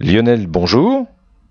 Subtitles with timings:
[0.00, 1.06] Lionel, bonjour.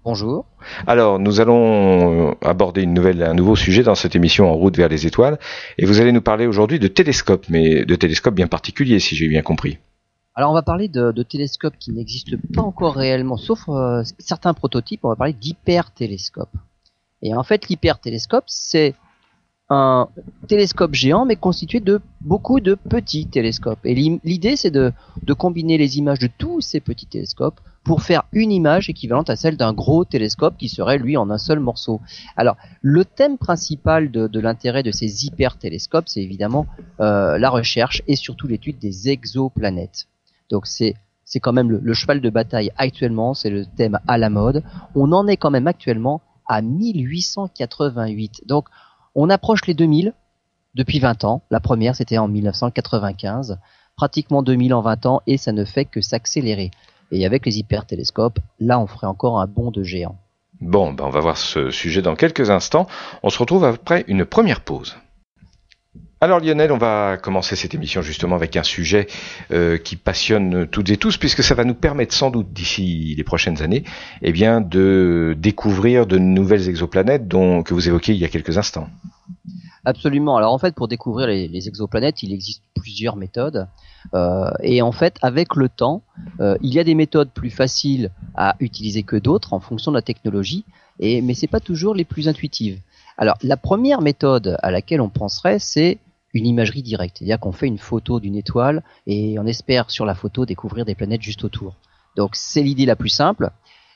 [0.05, 0.45] Bonjour.
[0.85, 4.77] Alors, nous allons euh, aborder une nouvelle, un nouveau sujet dans cette émission En route
[4.77, 5.37] vers les étoiles.
[5.77, 9.27] Et vous allez nous parler aujourd'hui de télescopes, mais de télescopes bien particuliers, si j'ai
[9.27, 9.79] bien compris.
[10.33, 15.01] Alors, on va parler de, télescopes qui n'existent pas encore réellement, sauf euh, certains prototypes.
[15.03, 16.55] On va parler d'hypertélescopes.
[17.21, 18.95] Et en fait, l'hypertélescope, c'est
[19.69, 20.07] un
[20.47, 23.85] télescope géant, mais constitué de beaucoup de petits télescopes.
[23.85, 28.23] Et l'idée, c'est de, de combiner les images de tous ces petits télescopes pour faire
[28.33, 32.01] une image équivalente à celle d'un gros télescope qui serait lui en un seul morceau.
[32.35, 36.67] Alors le thème principal de, l'intérêt de ces hyper-télescopes, c'est évidemment
[36.99, 40.07] euh, la recherche et surtout l'étude des exoplanètes.
[40.49, 44.29] Donc c'est c'est quand même le, cheval de bataille actuellement, c'est le thème à la
[44.29, 44.63] mode.
[44.93, 48.43] On en est quand même actuellement à 1888.
[48.47, 48.67] Donc
[49.15, 50.13] on approche les 2000
[50.75, 51.41] depuis 20 ans.
[51.51, 53.59] La première c'était en 1995,
[53.95, 56.71] pratiquement 2000 en 20 ans et ça ne fait que s'accélérer.
[57.11, 60.17] Et avec les hypertélescopes, là, on ferait encore un bond de géant.
[60.59, 62.87] Bon, ben on va voir ce sujet dans quelques instants.
[63.23, 64.97] On se retrouve après une première pause.
[66.19, 69.05] Alors Lionel, on va commencer cette émission justement avec un sujet
[69.51, 73.23] euh, qui passionne toutes et tous, puisque ça va nous permettre sans doute d'ici les
[73.23, 73.83] prochaines années,
[74.23, 78.57] eh bien, de découvrir de nouvelles exoplanètes dont que vous évoquiez il y a quelques
[78.57, 78.89] instants.
[79.87, 80.35] Absolument.
[80.35, 83.69] Alors en fait, pour découvrir les, exoplanètes, il existe plusieurs méthodes.
[84.13, 86.01] Euh, et en fait, avec le temps,
[86.41, 89.95] euh, il y a des méthodes plus faciles à utiliser que d'autres en fonction de
[89.95, 90.65] la technologie.
[90.99, 92.81] Et mais c'est pas toujours les plus intuitives.
[93.17, 95.99] Alors la première méthode à laquelle on penserait, c'est
[96.33, 97.19] une imagerie directe.
[97.19, 100.95] C'est-à-dire qu'on fait une photo d'une étoile et on espère sur la photo découvrir des
[100.95, 101.75] planètes juste autour.
[102.17, 103.51] Donc c'est l'idée la plus simple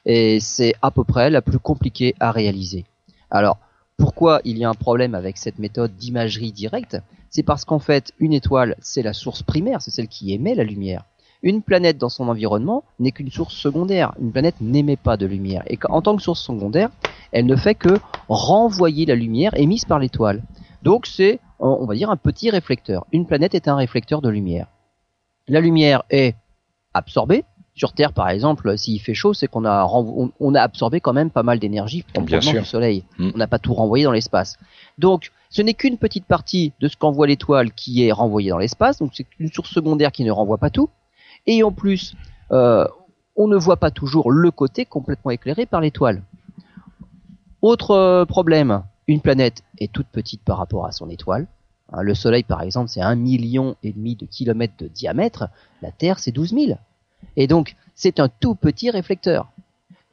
[0.05, 2.85] et c'est à peu près la plus compliquée à réaliser.
[3.29, 3.57] Alors
[4.01, 6.97] pourquoi il y a un problème avec cette méthode d'imagerie directe
[7.29, 10.63] C'est parce qu'en fait, une étoile, c'est la source primaire, c'est celle qui émet la
[10.63, 11.05] lumière.
[11.43, 14.13] Une planète dans son environnement n'est qu'une source secondaire.
[14.19, 15.63] Une planète n'émet pas de lumière.
[15.67, 16.89] Et en tant que source secondaire,
[17.31, 20.41] elle ne fait que renvoyer la lumière émise par l'étoile.
[20.81, 23.05] Donc c'est, on va dire, un petit réflecteur.
[23.11, 24.67] Une planète est un réflecteur de lumière.
[25.47, 26.35] La lumière est
[26.93, 29.87] absorbée, sur Terre, par exemple, s'il fait chaud, c'est qu'on a,
[30.39, 33.05] on, a absorbé quand même pas mal d'énergie du Soleil.
[33.17, 33.31] Mm.
[33.33, 34.57] On n'a pas tout renvoyé dans l'espace.
[34.97, 38.99] Donc, ce n'est qu'une petite partie de ce qu'envoie l'étoile qui est renvoyée dans l'espace.
[38.99, 40.89] Donc, c'est une source secondaire qui ne renvoie pas tout.
[41.47, 42.15] Et en plus,
[42.51, 42.85] euh,
[43.35, 46.21] on ne voit pas toujours le côté complètement éclairé par l'étoile.
[47.61, 51.47] Autre euh, problème, une planète est toute petite par rapport à son étoile.
[51.91, 55.47] Hein, le Soleil, par exemple, c'est un million et demi de kilomètres de diamètre.
[55.81, 56.79] La Terre, c'est 12 000.
[57.37, 59.51] Et donc, c'est un tout petit réflecteur.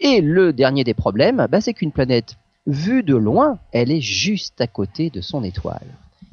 [0.01, 2.37] Et le dernier des problèmes, bah, c'est qu'une planète,
[2.67, 5.87] vue de loin, elle est juste à côté de son étoile.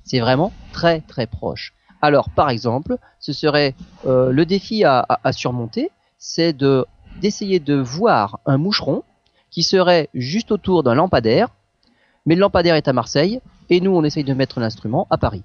[0.03, 1.73] C'est vraiment très très proche.
[2.01, 3.73] Alors, par exemple, ce serait
[4.05, 6.85] euh, le défi à, surmonter, c'est de
[7.21, 9.03] d'essayer de voir un moucheron
[9.49, 11.47] qui serait juste autour d'un lampadaire,
[12.25, 15.43] mais le lampadaire est à Marseille, et nous on essaye de mettre l'instrument à Paris.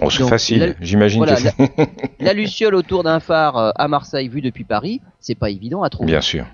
[0.00, 1.86] Oh, c'est facile, j'imagine que la,
[2.20, 5.90] la, luciole autour d'un phare euh, à Marseille vu depuis Paris, c'est pas évident à
[5.90, 6.12] trouver.
[6.12, 6.46] Bien sûr.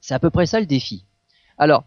[0.00, 1.04] C'est à peu près ça le défi.
[1.56, 1.84] Alors,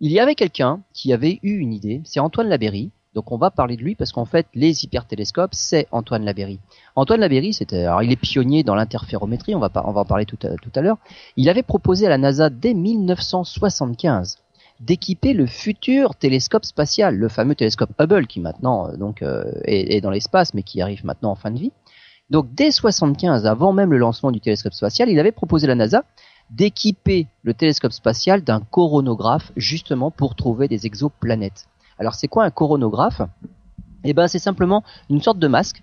[0.00, 2.90] il y avait quelqu'un qui avait eu une idée, c'est Antoine Laberry.
[3.14, 6.60] Donc on va parler de lui parce qu'en fait les hypertélescopes c'est Antoine Laberry.
[6.94, 10.26] Antoine Laberry c'était alors il est pionnier dans l'interférométrie, on va on va en parler
[10.26, 10.98] tout à, tout à l'heure.
[11.36, 14.38] Il avait proposé à la NASA dès 1975
[14.80, 20.00] d'équiper le futur télescope spatial, le fameux télescope Hubble qui maintenant euh, donc euh, est,
[20.00, 21.72] dans l'espace mais qui arrive maintenant en fin de vie.
[22.30, 25.74] Donc dès 75, avant même le lancement du télescope spatial, il avait proposé à la
[25.74, 26.04] NASA
[26.50, 31.68] d'équiper le télescope spatial d'un coronographe justement pour trouver des exoplanètes.
[31.98, 33.22] Alors c'est quoi un coronographe?
[34.04, 35.82] Eh ben c'est simplement une sorte de masque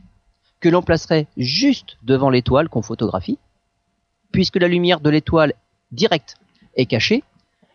[0.61, 3.37] que l'on placerait juste devant l'étoile qu'on photographie,
[4.31, 5.53] puisque la lumière de l'étoile
[5.91, 6.37] directe
[6.75, 7.23] est cachée,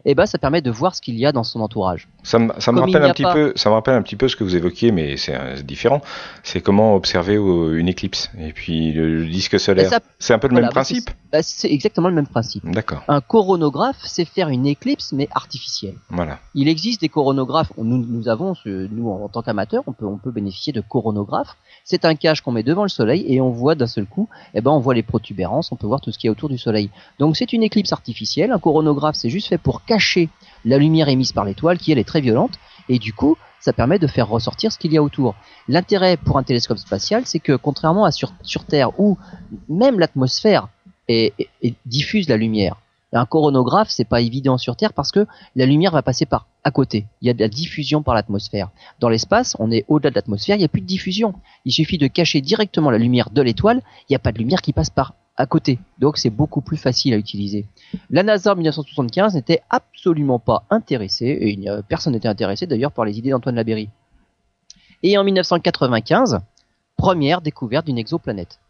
[0.04, 2.08] et eh ben ça permet de voir ce qu'il y a dans son entourage.
[2.22, 4.36] Ça me, ça me rappelle un petit peu, ça me rappelle un petit peu ce
[4.36, 6.00] que vous évoquiez, mais c'est différent.
[6.42, 9.90] C'est comment observer une éclipse et puis le, disque solaire.
[10.18, 11.10] C'est un peu le même principe.
[11.32, 12.68] Bah, c'est exactement le même principe.
[12.70, 13.02] D'accord.
[13.08, 15.94] Un coronographe, c'est faire une éclipse mais artificielle.
[16.08, 16.38] Voilà.
[16.54, 17.72] Il existe des coronographes.
[17.76, 21.56] Nous, nous avons, nous en, tant qu'amateurs, on peut, on peut bénéficier de coronographes.
[21.84, 24.60] C'est un cache qu'on met devant le soleil et on voit d'un seul coup, eh
[24.60, 26.90] ben on voit les protubérances, on peut voir tout ce qui est autour du soleil.
[27.18, 28.52] Donc c'est une éclipse artificielle.
[28.52, 30.28] Un coronographe, c'est juste fait pour cacher
[30.64, 33.98] la lumière émise par l'étoile qui elle est très violente et du coup ça permet
[33.98, 35.34] de faire ressortir ce qu'il y a autour.
[35.66, 39.18] L'intérêt pour un télescope spatial, c'est que contrairement à sur, Terre où
[39.68, 40.68] même l'atmosphère
[41.86, 42.76] diffuse la lumière,
[43.12, 45.26] un coronographe, c'est pas évident sur Terre parce que
[45.56, 47.06] la lumière va passer par à côté.
[47.20, 48.70] Il y a de la diffusion par l'atmosphère.
[49.00, 51.34] Dans l'espace, on est au-delà de l'atmosphère, il n'y a plus de diffusion.
[51.64, 54.62] Il suffit de cacher directement la lumière de l'étoile, il n'y a pas de lumière
[54.62, 55.78] qui passe par à côté.
[55.98, 57.64] Donc c'est beaucoup plus facile à utiliser.
[58.10, 61.58] La NASA en 1975 n'était absolument pas intéressée, et
[61.88, 63.88] personne n'était intéressé d'ailleurs par les idées d'Antoine Laberry.
[65.02, 66.40] Et en 1995,
[66.98, 68.60] première découverte d'une exoplanète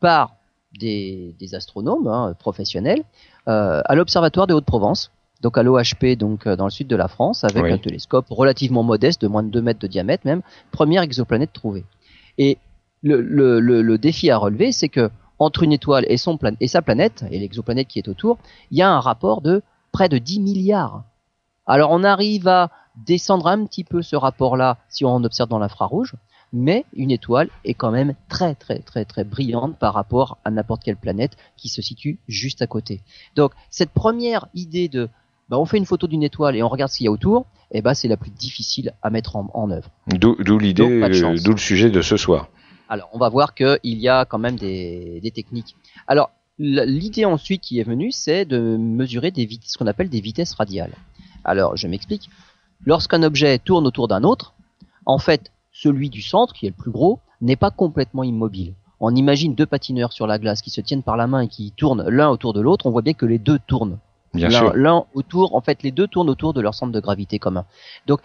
[0.00, 0.34] par
[0.78, 3.04] des, astronomes hein, professionnels
[3.46, 5.12] euh, à l'Observatoire de Haute-Provence,
[5.42, 8.82] donc à l'OHP, donc euh, dans le sud de la France, avec un télescope relativement
[8.82, 11.84] modeste, de moins de 2 mètres de diamètre même, première exoplanète trouvée.
[12.36, 12.58] Et
[13.02, 13.20] le,
[13.60, 17.38] le défi à relever, c'est que entre une étoile et, son et sa planète, et
[17.38, 18.38] l'exoplanète qui est autour,
[18.70, 19.62] il y a un rapport de
[19.92, 21.04] près de 10 milliards.
[21.66, 26.14] Alors on arrive à descendre un petit peu ce rapport-là si on observe dans l'infrarouge,
[26.52, 30.84] mais une étoile est quand même très très très très brillante par rapport à n'importe
[30.84, 33.00] quelle planète qui se situe juste à côté.
[33.34, 35.08] Donc cette première idée de
[35.48, 37.46] bah, on fait une photo d'une étoile et on regarde ce qu'il y a autour,
[37.70, 39.90] eh ben, c'est la plus difficile à mettre en, œuvre.
[40.08, 42.48] D'où l'idée, euh, d'où le sujet de ce soir.
[42.88, 45.76] Alors, on va voir qu'il y a quand même des, techniques.
[46.06, 50.54] Alors, l'idée ensuite qui est venue, c'est de mesurer des ce qu'on appelle des vitesses
[50.54, 50.94] radiales.
[51.44, 52.30] Alors, je m'explique.
[52.84, 54.54] Lorsqu'un objet tourne autour d'un autre,
[55.04, 58.74] en fait, celui du centre, qui est le plus gros, n'est pas complètement immobile.
[59.00, 61.72] On imagine deux patineurs sur la glace qui se tiennent par la main et qui
[61.76, 62.86] tournent l'un autour de l'autre.
[62.86, 63.98] On voit bien que les deux tournent.
[64.34, 67.64] L'un autour, en fait, les deux tournent autour de leur centre de gravité commun.
[68.06, 68.20] Donc,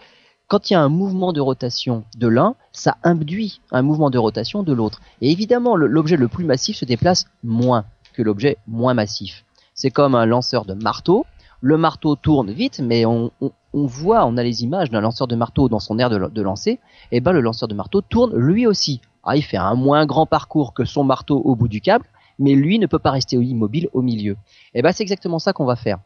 [0.48, 4.18] quand il y a un mouvement de rotation de l'un, ça induit un mouvement de
[4.18, 5.00] rotation de l'autre.
[5.20, 9.44] Et évidemment, l'objet le plus massif se déplace moins que l'objet moins massif.
[9.74, 11.24] C'est comme un lanceur de marteau.
[11.60, 13.30] Le marteau tourne vite, mais on,
[13.72, 16.80] voit, on a les images d'un lanceur de marteau dans son aire de, lancer.
[17.12, 19.00] Et ben le lanceur de marteau tourne lui aussi.
[19.24, 22.04] Ah, il fait un moins grand parcours que son marteau au bout du câble,
[22.38, 24.36] mais lui ne peut pas rester immobile au milieu.
[24.74, 25.98] Et ben c'est exactement ça qu'on va faire.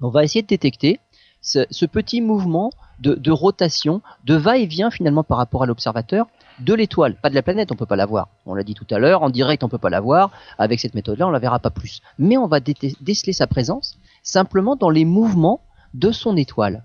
[0.00, 1.00] On va essayer de détecter
[1.40, 2.70] ce petit mouvement
[3.02, 6.26] de, rotation, de va-et-vient finalement par rapport à l'observateur
[6.60, 8.28] de l'étoile, pas de la planète, on peut pas la voir.
[8.46, 10.30] On l'a dit tout à l'heure, en direct on peut pas la voir.
[10.58, 12.02] Avec cette méthode-là, on la verra pas plus.
[12.18, 15.60] Mais on va déceler sa présence simplement dans les mouvements
[15.94, 16.84] de son étoile.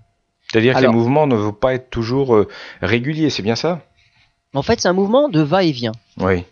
[0.50, 2.48] C'est-à-dire que les mouvements ne vont pas être toujours euh,
[2.80, 3.82] réguliers, c'est bien ça?
[4.54, 5.92] En fait, c'est un mouvement de va-et-vient.
[6.18, 6.44] Oui.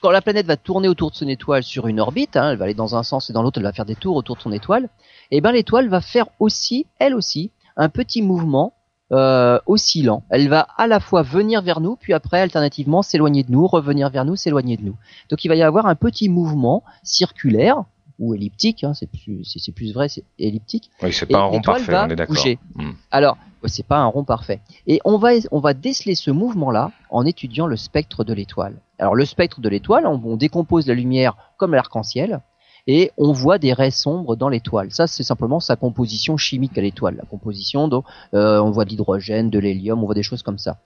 [0.00, 2.64] Quand la planète va tourner autour de son étoile sur une orbite, hein, elle va
[2.64, 4.50] aller dans un sens et dans l'autre, elle va faire des tours autour de son
[4.50, 4.88] étoile.
[5.30, 8.72] Et eh ben l'étoile va faire aussi, elle aussi, un petit mouvement
[9.12, 10.22] euh, oscillant.
[10.30, 14.10] Elle va à la fois venir vers nous, puis après alternativement s'éloigner de nous, revenir
[14.10, 14.96] vers nous, s'éloigner de nous.
[15.30, 17.84] Donc il va y avoir un petit mouvement circulaire
[18.18, 20.90] ou elliptique, hein, c'est plus c'est plus vrai, c'est elliptique.
[21.02, 22.36] Oui, c'est pas un rond parfait, on est d'accord.
[22.74, 22.92] Hmm.
[23.10, 24.60] Alors c'est pas un rond parfait.
[24.86, 28.76] Et on va on va déceler ce mouvement-là en étudiant le spectre de l'étoile.
[28.98, 32.40] Alors le spectre de l'étoile, on décompose la lumière comme l'arc-en-ciel
[32.88, 34.90] et on voit des raies sombres dans l'étoile.
[34.90, 37.16] Ça, c'est simplement sa composition chimique à l'étoile.
[37.16, 40.56] La composition, donc, euh, on voit de l'hydrogène, de l'hélium, on voit des choses comme
[40.56, 40.78] ça.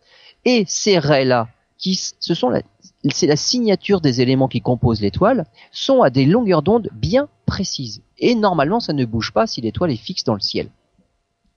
[0.44, 1.46] Et ces raies-là,
[1.78, 2.62] qui, ce sont la,
[3.12, 8.02] c'est la signature des éléments qui composent l'étoile, sont à des longueurs d'onde bien précises.
[8.18, 10.70] Et normalement, ça ne bouge pas si l'étoile est fixe dans le ciel.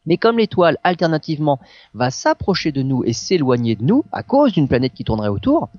[0.06, 1.60] Mais comme l'étoile, alternativement,
[1.96, 5.70] va s'approcher de nous et s'éloigner de nous à cause d'une planète qui tournerait autour,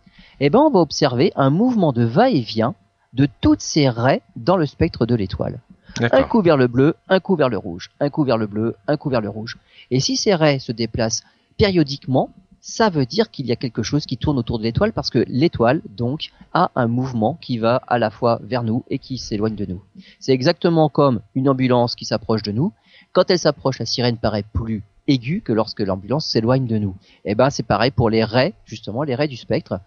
[0.41, 2.75] eh ben, on va observer un mouvement de va-et-vient
[3.17, 5.61] de toutes ces raies dans le spectre de l'étoile.
[6.01, 8.77] Un coup vers le bleu, un coup vers le rouge, un coup vers le bleu,
[8.87, 9.57] un coup vers le rouge.
[9.91, 11.23] Et si ces raies se déplacent
[11.57, 12.31] périodiquement,
[12.61, 15.25] ça veut dire qu'il y a quelque chose qui tourne autour de l'étoile parce que
[15.29, 19.55] l'étoile, donc, a un mouvement qui va à la fois vers nous et qui s'éloigne
[19.55, 19.83] de nous.
[20.21, 22.73] C'est exactement comme une ambulance qui s'approche de nous.
[23.13, 26.97] Quand elle s'approche, la sirène paraît plus aiguë que lorsque l'ambulance s'éloigne de nous.
[27.25, 29.81] Et eh ben, c'est pareil pour les raies, justement, les raies du spectre.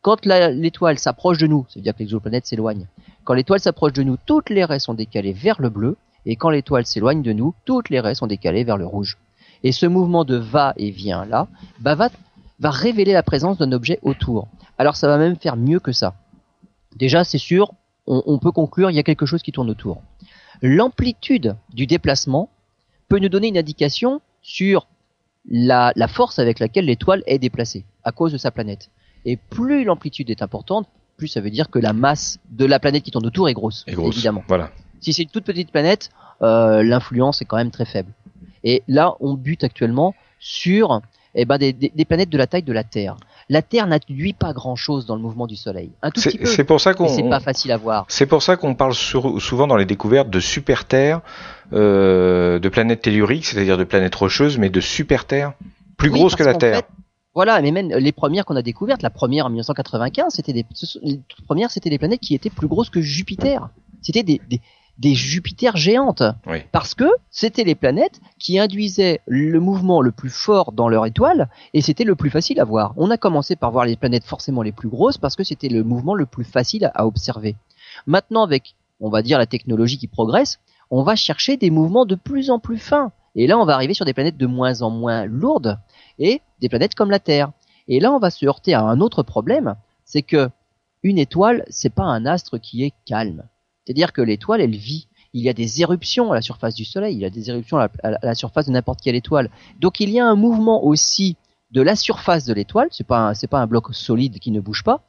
[0.00, 2.86] Quand l'étoile s'approche de nous, c'est-à-dire que l'exoplanète s'éloigne,
[3.24, 6.50] quand l'étoile s'approche de nous, toutes les raies sont décalées vers le bleu, et quand
[6.50, 9.18] l'étoile s'éloigne de nous, toutes les raies sont décalées vers le rouge.
[9.64, 11.48] Et ce mouvement de va et vient là,
[11.80, 12.10] bah, va,
[12.60, 14.46] va révéler la présence d'un objet autour.
[14.78, 16.14] Alors ça va même faire mieux que ça.
[16.96, 17.72] Déjà, c'est sûr,
[18.06, 20.00] on, peut conclure, il y a quelque chose qui tourne autour.
[20.62, 22.48] L'amplitude du déplacement
[23.08, 24.86] peut nous donner une indication sur
[25.50, 28.90] la force avec laquelle l'étoile est déplacée à cause de sa planète.
[29.24, 33.02] Et plus l'amplitude est importante, plus ça veut dire que la masse de la planète
[33.02, 34.44] qui tourne autour est grosse, évidemment.
[34.48, 34.70] Voilà.
[35.00, 36.10] Si c'est une toute petite planète,
[36.42, 38.12] euh, l'influence est quand même très faible.
[38.64, 41.00] Et là, on bute actuellement sur
[41.34, 43.16] eh ben, des, planètes de la taille de la Terre.
[43.48, 45.90] La Terre n'induit pas grand-chose dans le mouvement du Soleil.
[46.02, 46.46] Un tout petit peu.
[46.46, 47.08] C'est pour ça qu'on.
[47.08, 48.04] C'est pas facile à voir.
[48.08, 51.20] C'est pour ça qu'on parle souvent dans les découvertes de super Terre,
[51.72, 55.52] euh, de planètes telluriques, c'est-à-dire de planètes rocheuses, mais de super Terre
[55.96, 56.82] plus grosses que la Terre.
[57.34, 60.66] Voilà, mais même les premières qu'on a découvertes, la première en 1995, c'était des,
[61.02, 63.68] les premières, c'était des planètes qui étaient plus grosses que Jupiter.
[64.02, 64.60] C'était des, des,
[64.98, 66.22] des Jupiters géantes.
[66.72, 71.48] Parce que c'était les planètes qui induisaient le mouvement le plus fort dans leur étoile
[71.72, 72.94] et c'était le plus facile à voir.
[72.96, 75.84] On a commencé par voir les planètes forcément les plus grosses parce que c'était le
[75.84, 77.56] mouvement le plus facile à, observer.
[78.06, 80.58] Maintenant, avec, on va dire, la technologie qui progresse,
[80.90, 83.12] on va chercher des mouvements de plus en plus fins.
[83.34, 85.78] Et là, on va arriver sur des planètes de moins en moins lourdes
[86.18, 87.52] et des planètes comme la Terre.
[87.88, 90.50] Et là, on va se heurter à un autre problème, c'est que
[91.02, 93.44] une étoile, c'est pas un astre qui est calme.
[93.84, 95.08] C'est-à-dire que l'étoile, elle vit.
[95.34, 97.78] Il y a des éruptions à la surface du Soleil, il y a des éruptions
[97.78, 99.50] à la, surface de n'importe quelle étoile.
[99.78, 101.36] Donc il y a un mouvement aussi
[101.70, 102.88] de la surface de l'étoile.
[102.90, 105.02] C'est pas c'est pas un bloc solide qui ne bouge pas.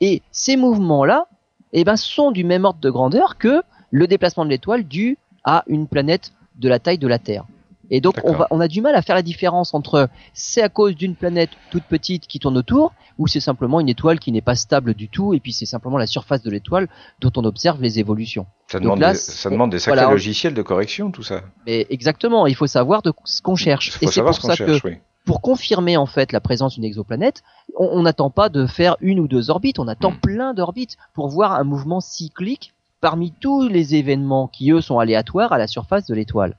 [0.00, 1.26] Et ces mouvements-là,
[1.72, 5.64] eh ben, sont du même ordre de grandeur que le déplacement de l'étoile dû à
[5.66, 7.44] une planète de la taille de la Terre.
[7.90, 10.68] Et donc on, va, on, a du mal à faire la différence entre c'est à
[10.68, 14.42] cause d'une planète toute petite qui tourne autour ou c'est simplement une étoile qui n'est
[14.42, 16.88] pas stable du tout et puis c'est simplement la surface de l'étoile
[17.20, 18.46] dont on observe les évolutions.
[18.70, 21.42] Ça demande, des, ça demande des sacrés logiciels de correction tout ça.
[21.66, 23.88] Mais exactement, il faut savoir de ce qu'on cherche.
[23.88, 24.88] Il faut et c'est pour ça cherche, que
[25.24, 27.42] pour confirmer en fait la présence d'une exoplanète,
[27.76, 30.20] on n'attend pas de faire une ou deux orbites, on attend hmm.
[30.20, 35.52] plein d'orbites pour voir un mouvement cyclique parmi tous les événements qui eux sont aléatoires
[35.52, 36.56] à la surface de l'étoile.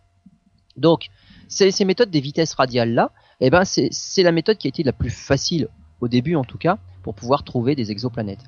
[0.77, 1.09] Donc,
[1.47, 3.11] ces, méthodes des vitesses radiales là,
[3.41, 5.67] eh ben c'est la méthode qui a été la plus facile
[6.01, 8.43] au début en tout cas pour pouvoir trouver des exoplanètes.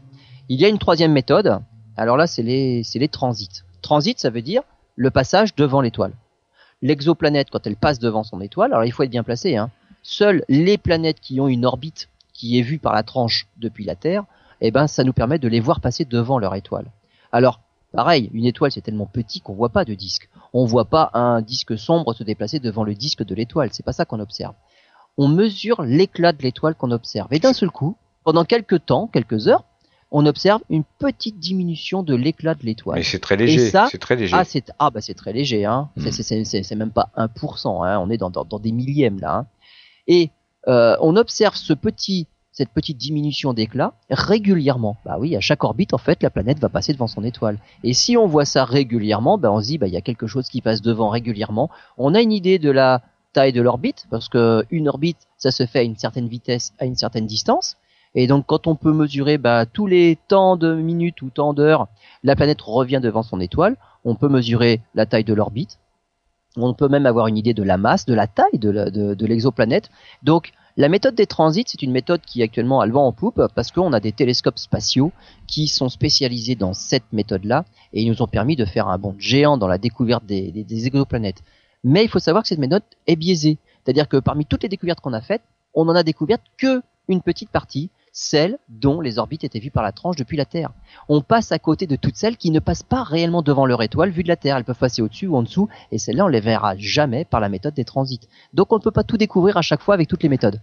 [0.49, 1.59] Il y a une troisième méthode.
[1.97, 3.63] Alors là, c'est les les transits.
[3.81, 4.63] Transit, ça veut dire
[4.95, 6.13] le passage devant l'étoile.
[6.81, 9.55] L'exoplanète, quand elle passe devant son étoile, alors il faut être bien placé.
[9.55, 9.69] Hein,
[10.03, 13.95] seules les planètes qui ont une orbite qui est vue par la tranche depuis la
[13.95, 14.25] Terre,
[14.61, 16.85] eh ben ça nous permet de les voir passer devant leur étoile.
[17.31, 17.61] Alors
[17.91, 20.29] Pareil, une étoile c'est tellement petit qu'on voit pas de disque.
[20.53, 23.69] On voit pas un disque sombre se déplacer devant le disque de l'étoile.
[23.71, 24.53] C'est pas ça qu'on observe.
[25.17, 27.31] On mesure l'éclat de l'étoile qu'on observe.
[27.31, 29.65] Et d'un seul coup, pendant quelques temps, quelques heures,
[30.11, 32.97] on observe une petite diminution de l'éclat de l'étoile.
[32.97, 33.71] Mais c'est très léger.
[33.89, 34.35] c'est très léger.
[34.37, 35.63] Ah, c'est ah bah c'est très léger.
[35.63, 35.89] Hein.
[35.95, 36.11] Hmm.
[36.11, 37.85] C'est même pas 1%.
[37.85, 37.99] Hein.
[37.99, 39.37] On est dans, dans, des millièmes là.
[39.37, 39.47] Hein.
[40.07, 40.31] Et
[40.67, 44.97] euh, on observe ce petit cette petite diminution d'éclat régulièrement.
[45.05, 47.57] Bah oui, à chaque orbite, en fait, la planète va passer devant son étoile.
[47.83, 50.27] Et si on voit ça régulièrement, bah on se dit, bah il y a quelque
[50.27, 51.69] chose qui passe devant régulièrement.
[51.97, 53.01] On a une idée de la
[53.33, 56.85] taille de l'orbite, parce que une orbite, ça se fait à une certaine vitesse, à
[56.85, 57.77] une certaine distance.
[58.13, 61.87] Et donc, quand on peut mesurer bah, tous les temps de minutes ou temps d'heures,
[62.23, 63.77] la planète revient devant son étoile.
[64.03, 65.79] On peut mesurer la taille de l'orbite.
[66.57, 69.89] On peut même avoir une idée de la masse, de la taille de l'exoplanète.
[70.23, 73.41] Donc, la méthode des transits, c'est une méthode qui actuellement a le vent en poupe
[73.55, 75.11] parce qu'on a des télescopes spatiaux
[75.47, 79.15] qui sont spécialisés dans cette méthode-là et ils nous ont permis de faire un bond
[79.17, 81.43] géant dans la découverte des, exoplanètes.
[81.83, 83.57] Mais il faut savoir que cette méthode est biaisée.
[83.83, 85.41] C'est-à-dire que parmi toutes les découvertes qu'on a faites,
[85.73, 89.83] on n'en a découvert que une petite partie celles dont les orbites étaient vues par
[89.83, 90.71] la tranche depuis la Terre.
[91.09, 94.09] On passe à côté de toutes celles qui ne passent pas réellement devant leur étoile
[94.09, 94.57] vue de la Terre.
[94.57, 97.49] Elles peuvent passer au-dessus ou en dessous, et celles-là, on les verra jamais par la
[97.49, 98.27] méthode des transits.
[98.53, 100.59] Donc on ne peut pas tout découvrir à chaque fois avec toutes les méthodes.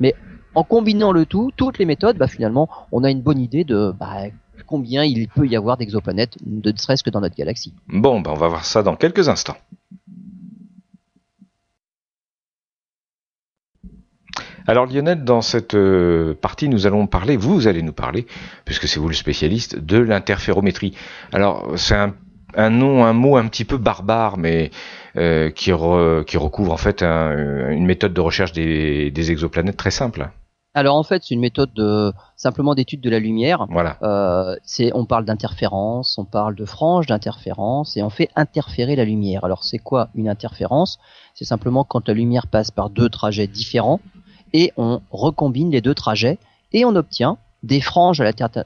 [0.00, 0.14] Mais
[0.54, 3.92] en combinant le tout, toutes les méthodes, bah, finalement, on a une bonne idée de
[3.98, 4.22] bah,
[4.66, 7.74] combien il peut y avoir d'exoplanètes, ne serait-ce que dans notre galaxie.
[7.88, 9.56] Bon, bah, on va voir ça dans quelques instants.
[14.68, 18.26] Alors Lionel, dans cette euh, partie, nous allons parler, vous allez nous parler,
[18.64, 20.94] puisque c'est vous le spécialiste, de l'interférométrie.
[21.32, 24.70] Alors c'est un, nom, un mot un petit peu barbare, mais
[25.16, 30.30] euh, qui, recouvre en fait une méthode de recherche des, exoplanètes très simple.
[30.74, 33.66] Alors en fait, c'est une méthode de simplement d'étude de la lumière.
[33.70, 33.96] Voilà.
[34.02, 34.56] Euh,
[34.92, 39.44] on parle d'interférence, on parle de franges d'interférence et on fait interférer la lumière.
[39.44, 40.98] Alors c'est quoi une interférence?
[41.34, 44.00] C'est simplement quand la lumière passe par deux trajets différents
[44.56, 46.38] et on recombine les deux trajets
[46.72, 48.22] et on obtient des franges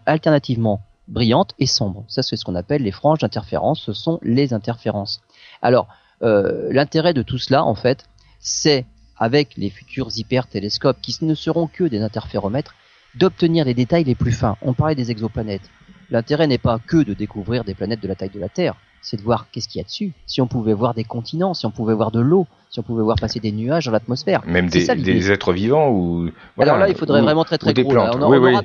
[0.07, 2.05] alternativement brillantes et sombres.
[2.07, 3.81] Ça, c'est ce qu'on appelle les franges d'interférence.
[3.81, 5.21] Ce sont les interférences.
[5.63, 5.89] Alors,
[6.23, 8.07] euh, l'intérêt de tout cela, en fait,
[8.39, 12.77] c'est avec les futurs hypertélescopes qui ne seront que des interféromètres,
[13.17, 14.57] d'obtenir les détails les plus fins.
[14.63, 15.69] On parlait des exoplanètes.
[16.11, 19.17] L'intérêt n'est pas que de découvrir des planètes de la taille de la Terre, c'est
[19.17, 20.13] de voir qu'est-ce qu'il y a dessus.
[20.27, 23.03] Si on pouvait voir des continents, si on pouvait voir de l'eau, si on pouvait
[23.03, 24.43] voir passer des nuages dans l'atmosphère.
[24.47, 26.31] Même des, êtres vivants ou.
[26.59, 27.97] Alors là, il faudrait vraiment très très gros.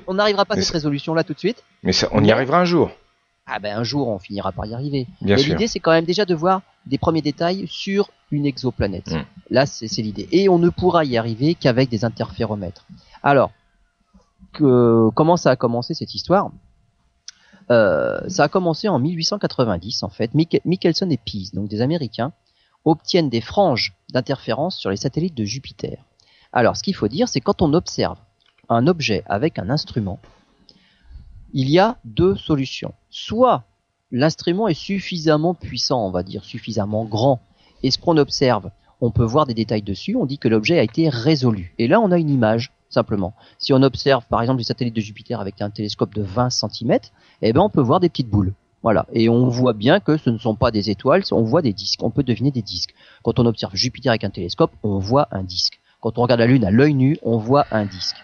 [0.08, 1.64] On n'arrivera pas à cette résolution-là tout de suite.
[1.84, 2.92] Mais on y arrivera un jour.
[3.48, 5.08] Ah ben un jour, on finira par y arriver.
[5.22, 9.12] mais l'idée, c'est quand même déjà de voir des premiers détails sur une exoplanète.
[9.12, 9.24] Hmm.
[9.50, 10.28] Là, c'est l'idée.
[10.32, 12.86] Et on ne pourra y arriver qu'avec des interféromètres.
[13.22, 13.52] Alors,
[14.54, 16.50] que, comment ça a commencé cette histoire?
[17.72, 20.32] Euh, ça a commencé en 1890 en fait.
[20.34, 22.32] Michelson et Pease, donc des Américains,
[22.84, 25.98] obtiennent des franges d'interférence sur les satellites de Jupiter.
[26.54, 28.18] Alors, ce qu'il faut dire, c'est quand on observe
[28.70, 30.20] un objet avec un instrument,
[31.54, 32.94] il y a deux solutions.
[33.10, 33.64] Soit
[34.12, 37.42] l'instrument est suffisamment puissant, on va dire suffisamment grand,
[37.84, 38.70] et ce qu'on observe,
[39.02, 41.74] on peut voir des détails dessus, on dit que l'objet a été résolu.
[41.78, 43.34] Et là, on a une image simplement.
[43.60, 47.00] Si on observe par exemple les satellites de Jupiter avec un télescope de 20 cm,
[47.42, 48.54] eh ben on peut voir des petites boules.
[48.82, 49.06] Voilà.
[49.14, 52.04] Et on voit bien que ce ne sont pas des étoiles, on voit des disques.
[52.04, 52.94] On peut deviner des disques.
[53.24, 55.80] Quand on observe Jupiter avec un télescope, on voit un disque.
[56.02, 58.18] Quand on regarde la Lune à l'œil nu, on voit un disque.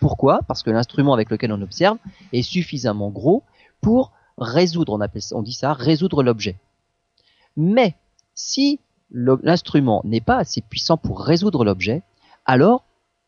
[0.00, 0.40] Pourquoi?
[0.48, 1.98] Parce que l'instrument avec lequel on observe
[2.32, 3.42] est suffisamment gros
[3.82, 6.56] pour résoudre, on, appelle on dit ça, résoudre l'objet.
[7.56, 7.94] Mais
[8.34, 8.80] si
[9.10, 12.02] l'instrument n'est pas assez puissant pour résoudre l'objet,
[12.46, 12.85] alors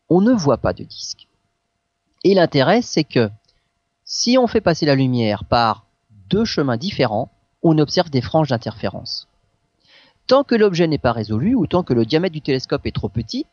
[0.09, 1.27] on ne voit pas de disque.
[2.23, 3.29] Et l'intérêt, c'est que
[4.03, 5.85] si on fait passer la lumière par
[6.29, 7.31] deux chemins différents,
[7.63, 9.27] on observe des franges d'interférence.
[10.27, 13.09] Tant que l'objet n'est pas résolu, ou tant que le diamètre du télescope est trop
[13.09, 13.45] petit,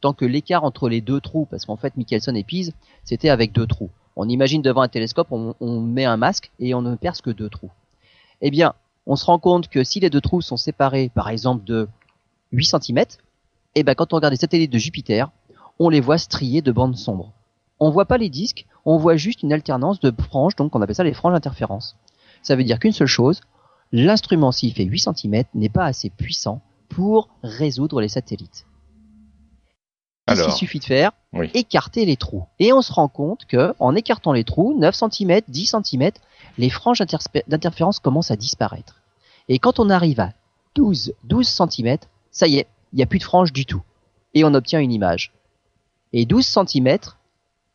[0.00, 2.72] tant que l'écart entre les deux trous, parce qu'en fait Michelson et Pise,
[3.04, 3.90] c'était avec deux trous.
[4.16, 7.48] On imagine devant un télescope, on, met un masque et on ne perce que deux
[7.48, 7.70] trous.
[8.40, 8.74] Eh bien,
[9.06, 11.88] on se rend compte que si les deux trous sont séparés, par exemple, de
[12.52, 13.04] 8 cm,
[13.74, 15.30] eh ben, quand on regarde les satellites de Jupiter,
[15.80, 17.32] on les voit striés de bandes sombres.
[17.80, 20.94] On voit pas les disques, on voit juste une alternance de franges, donc on appelle
[20.94, 21.96] ça les franges d'interférence.
[22.42, 23.40] Ça veut dire qu'une seule chose,
[23.90, 26.60] l'instrument s'il fait 8 cm n'est pas assez puissant
[26.90, 28.66] pour résoudre les satellites.
[30.26, 31.12] Alors, il suffit de faire?
[31.54, 32.44] Écarter les trous.
[32.58, 36.10] Et on se rend compte que en écartant les trous, 9 cm, 10 cm,
[36.58, 37.02] les franges
[37.46, 39.00] d'interférence commencent à disparaître.
[39.48, 40.34] Et quand on arrive à
[40.74, 41.98] 12, 12 cm,
[42.30, 43.82] ça y est, il n'y a plus de franges du tout.
[44.34, 45.32] Et on obtient une image.
[46.12, 46.98] Et 12 cm,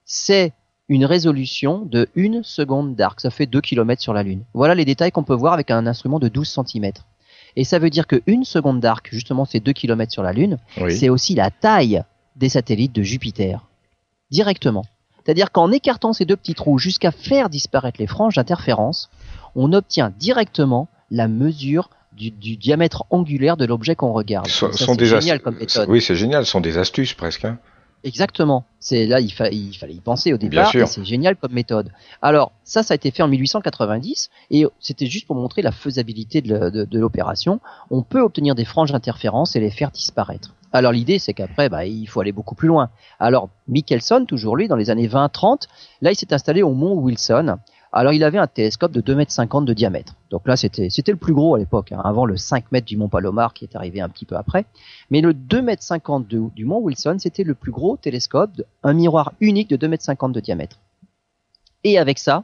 [0.06, 0.54] c'est
[0.88, 3.22] une résolution de 1 seconde d'arc.
[3.22, 4.44] Ça fait 2 km sur la Lune.
[4.54, 6.92] Voilà les détails qu'on peut voir avec un instrument de 12 cm.
[7.56, 10.58] Et ça veut dire que 1 seconde d'arc, justement, c'est 2 km sur la Lune.
[10.90, 12.04] C'est aussi la taille
[12.36, 13.66] des satellites de Jupiter.
[14.30, 14.86] Directement.
[15.24, 19.10] C'est-à-dire qu'en écartant ces deux petits trous jusqu'à faire disparaître les franges d'interférence,
[19.56, 24.48] on obtient directement la mesure du, diamètre angulaire de l'objet qu'on regarde.
[24.48, 25.90] c'est génial comme méthode.
[25.90, 27.46] Oui, c'est génial, ce sont des astuces presque.
[27.46, 27.58] Hein.
[28.06, 28.66] Exactement.
[28.80, 31.92] C'est là il, fallait y penser au départ c'est génial comme méthode.
[32.22, 36.42] Alors ça, ça a été fait en 1890 et c'était juste pour montrer la faisabilité
[36.42, 37.60] de l'opération.
[37.90, 40.54] On peut obtenir des franges d'interférence et les faire disparaître.
[40.72, 42.90] Alors l'idée, c'est qu'après, bah, il faut aller beaucoup plus loin.
[43.18, 45.64] Alors Michelson, toujours lui, dans les années 20-30,
[46.02, 47.58] là, il s'est installé au mont Wilson.
[47.98, 50.16] Alors il avait un télescope de 2,50 m de diamètre.
[50.30, 52.98] Donc là, c'était c'était le plus gros à l'époque, hein, avant le 5 mètres du
[52.98, 54.66] mont Palomar qui est arrivé un petit peu après.
[55.10, 58.52] Mais le 2,50 m du mont Wilson, c'était le plus gros télescope,
[58.84, 60.78] un miroir unique de 2,50 m de diamètre.
[61.86, 62.44] Et avec ça,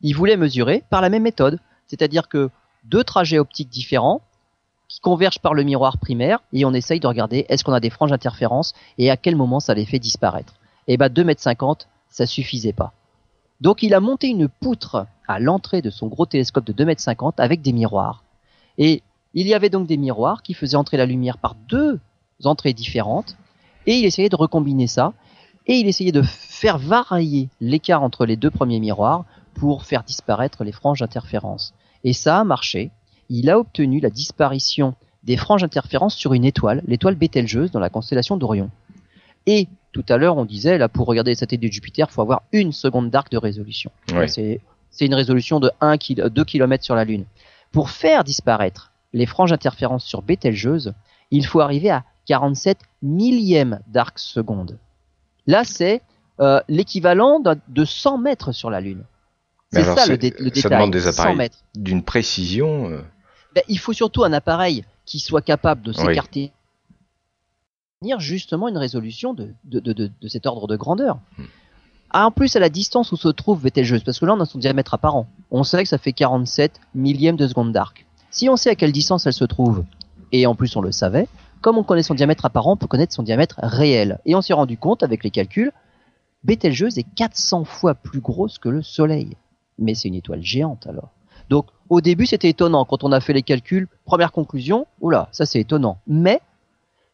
[0.00, 2.50] il voulait mesurer par la même méthode, c'est-à-dire que
[2.82, 4.22] deux trajets optiques différents,
[4.88, 7.90] qui convergent par le miroir primaire et on essaye de regarder est-ce qu'on a des
[7.90, 10.54] franges d'interférence et à quel moment ça les fait disparaître.
[10.88, 11.74] Et bah 2,50 m,
[12.08, 12.94] ça suffisait pas.
[13.60, 17.32] Donc il a monté une poutre à l'entrée de son gros télescope de 2,50 m
[17.38, 18.24] avec des miroirs.
[18.78, 19.02] Et
[19.34, 22.00] il y avait donc des miroirs qui faisaient entrer la lumière par deux
[22.44, 23.36] entrées différentes
[23.86, 25.12] et il essayait de recombiner ça
[25.66, 30.64] et il essayait de faire varier l'écart entre les deux premiers miroirs pour faire disparaître
[30.64, 31.74] les franges d'interférence.
[32.04, 32.90] Et ça a marché
[33.28, 34.94] il a obtenu la disparition
[35.24, 38.70] des franges d'interférence sur une étoile, l'étoile Bételgeuse dans la constellation d'Orion.
[39.46, 39.68] Et
[40.02, 42.42] tout à l'heure, on disait, là, pour regarder les satellites de Jupiter, il faut avoir
[42.52, 43.90] une seconde d'arc de résolution.
[44.28, 44.60] C'est,
[45.00, 45.96] une résolution de 1
[46.28, 47.24] 2 km sur la Lune.
[47.72, 50.94] Pour faire disparaître les franges d'interférence sur Bételgeuse,
[51.30, 54.78] il faut arriver à 47 millièmes d'arc seconde.
[55.46, 56.00] Là, c'est
[56.40, 59.04] euh, l'équivalent de 100 mètres sur la Lune.
[59.72, 60.52] C'est ça le, détail.
[60.54, 62.88] Ça demande des appareils d'une précision.
[62.88, 63.00] Euh,
[63.54, 66.52] ben, il faut surtout un appareil qui soit capable de s'écarter,
[68.18, 71.18] justement une résolution de, de, cet ordre de grandeur.
[71.36, 71.44] Hmm.
[72.10, 74.46] Ah, en plus, à la distance où se trouve Betelgeuse, parce que là on a
[74.46, 78.06] son diamètre apparent, on sait que ça fait 47 millièmes de seconde d'arc.
[78.30, 79.84] Si on sait à quelle distance elle se trouve,
[80.32, 81.28] et en plus on le savait,
[81.60, 84.20] comme on connaît son diamètre apparent, on peut connaître son diamètre réel.
[84.24, 85.72] Et on s'est rendu compte avec les calculs,
[86.44, 89.36] Betelgeuse est 400 fois plus grosse que le Soleil.
[89.78, 91.10] Mais c'est une étoile géante alors.
[91.50, 93.88] Donc au début c'était étonnant quand on a fait les calculs.
[94.06, 95.98] Première conclusion, oula, ça c'est étonnant.
[96.06, 96.40] Mais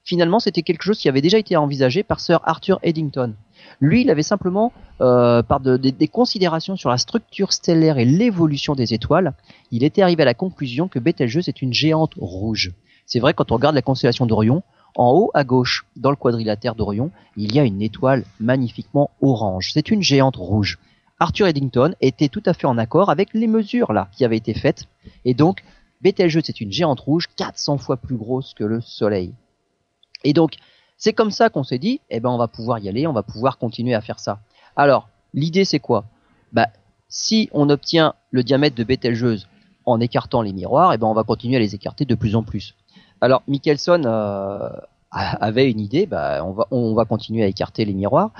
[0.04, 3.34] finalement c'était quelque chose qui avait déjà été envisagé par Sir Arthur Eddington.
[3.80, 8.94] Lui, il avait simplement, euh, par des considérations sur la structure stellaire et l'évolution des
[8.94, 9.32] étoiles,
[9.70, 12.72] il était arrivé à la conclusion que Betelgeuse est une géante rouge.
[13.06, 14.62] C'est vrai quand on regarde la constellation d'Orion,
[14.96, 19.70] en haut à gauche, dans le quadrilatère d'Orion, il y a une étoile magnifiquement orange.
[19.72, 20.78] C'est une géante rouge.
[21.18, 24.54] Arthur Eddington était tout à fait en accord avec les mesures là qui avaient été
[24.54, 24.84] faites.
[25.24, 25.64] Et donc,
[26.00, 29.32] Betelgeuse c'est une géante rouge 400 fois plus grosse que le Soleil.
[30.24, 30.56] Et donc,
[30.96, 33.22] c'est comme ça qu'on s'est dit, eh ben on va pouvoir y aller, on va
[33.22, 34.40] pouvoir continuer à faire ça.
[34.76, 36.04] Alors, l'idée c'est quoi?
[36.52, 36.68] Bah,
[37.08, 39.48] si on obtient le diamètre de Betelgeuse
[39.86, 42.42] en écartant les miroirs, eh ben on va continuer à les écarter de plus en
[42.42, 42.74] plus.
[43.20, 44.68] Alors, Michelson euh,
[45.10, 48.30] avait une idée, bah, on va, on va continuer à écarter les miroirs,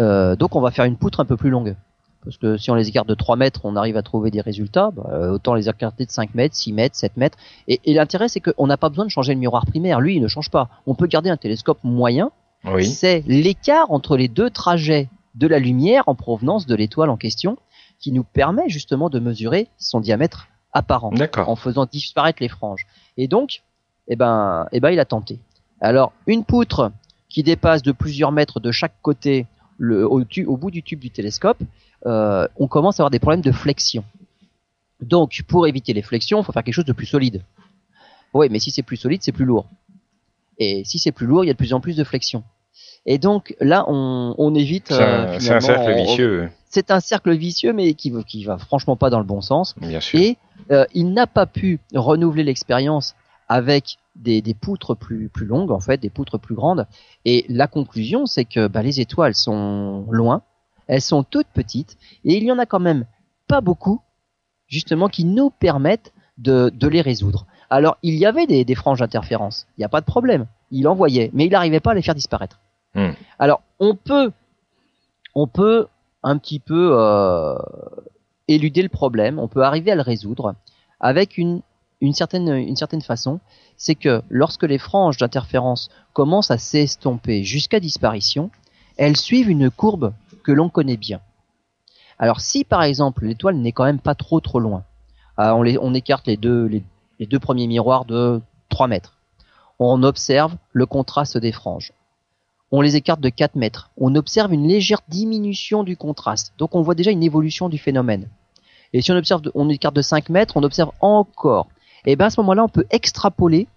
[0.00, 1.76] euh, donc on va faire une poutre un peu plus longue
[2.24, 4.90] parce que si on les écarte de 3 mètres, on arrive à trouver des résultats.
[4.92, 7.38] Bah, autant les écarter de 5 mètres, 6 mètres, 7 mètres.
[7.68, 10.00] Et, l'intérêt, c'est qu'on n'a pas besoin de changer le miroir primaire.
[10.00, 10.68] Lui, il ne change pas.
[10.86, 12.30] On peut garder un télescope moyen.
[12.64, 12.86] Oui.
[12.86, 17.58] C'est l'écart entre les deux trajets de la lumière en provenance de l'étoile en question
[17.98, 21.12] qui nous permet justement de mesurer son diamètre apparent
[21.46, 22.86] en faisant disparaître les franges.
[23.16, 23.62] Et donc,
[24.08, 25.38] eh ben, eh ben, il a tenté.
[25.80, 26.92] Alors, une poutre
[27.28, 29.46] qui dépasse de plusieurs mètres de chaque côté
[29.78, 31.58] le, au, au bout du tube du télescope,
[32.06, 34.04] euh, on commence à avoir des problèmes de flexion.
[35.00, 37.42] Donc, pour éviter les flexions, il faut faire quelque chose de plus solide.
[38.32, 39.66] Oui, mais si c'est plus solide, c'est plus lourd.
[40.58, 42.44] Et si c'est plus lourd, il y a de plus en plus de flexion.
[43.06, 44.88] Et donc là, on, on évite.
[44.88, 46.50] C'est un, euh, cercle vicieux.
[46.68, 49.74] C'est un cercle vicieux, mais qui, qui va franchement pas dans le bon sens.
[49.78, 50.18] Bien sûr.
[50.18, 50.38] Et
[50.70, 53.14] euh, il n'a pas pu renouveler l'expérience
[53.48, 56.86] avec des, des, poutres plus, plus longues, en fait, des poutres plus grandes.
[57.24, 60.42] Et la conclusion, c'est que bah, les étoiles sont loin,
[60.86, 63.06] elles sont toutes petites, et il y en a quand même
[63.48, 64.00] pas beaucoup,
[64.66, 67.46] justement, qui nous permettent de, de les résoudre.
[67.70, 70.46] Alors, il y avait des, des franges d'interférence, il n'y a pas de problème.
[70.70, 72.60] Il envoyait, mais il n'arrivait pas à les faire disparaître.
[72.94, 73.12] Hmm.
[73.38, 74.32] Alors, on peut,
[75.34, 75.86] on peut
[76.22, 77.54] un petit peu euh,
[78.48, 80.54] éluder le problème, on peut arriver à le résoudre
[81.00, 81.60] avec une,
[82.00, 83.40] une, certaine, une certaine façon.
[83.76, 88.50] C'est que lorsque les franges d'interférence commencent à s'estomper jusqu'à disparition,
[88.96, 90.12] elles suivent une courbe
[90.44, 91.20] que l'on connaît bien.
[92.18, 94.84] Alors si par exemple l'étoile n'est quand même pas trop trop loin,
[95.40, 96.84] euh, on, écarte les deux, les,
[97.18, 99.18] les deux premiers miroirs de 3 mètres,
[99.80, 101.92] on observe le contraste des franges
[102.76, 103.90] on les écarte de 4 mètres.
[103.96, 106.54] On observe une légère diminution du contraste.
[106.58, 108.28] Donc on voit déjà une évolution du phénomène.
[108.92, 111.68] Et si on observe, on écarte de 5 mètres, on observe encore.
[112.04, 113.68] Et bien à ce moment-là, on peut extrapoler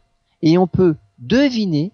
[0.41, 1.91] et on peut deviner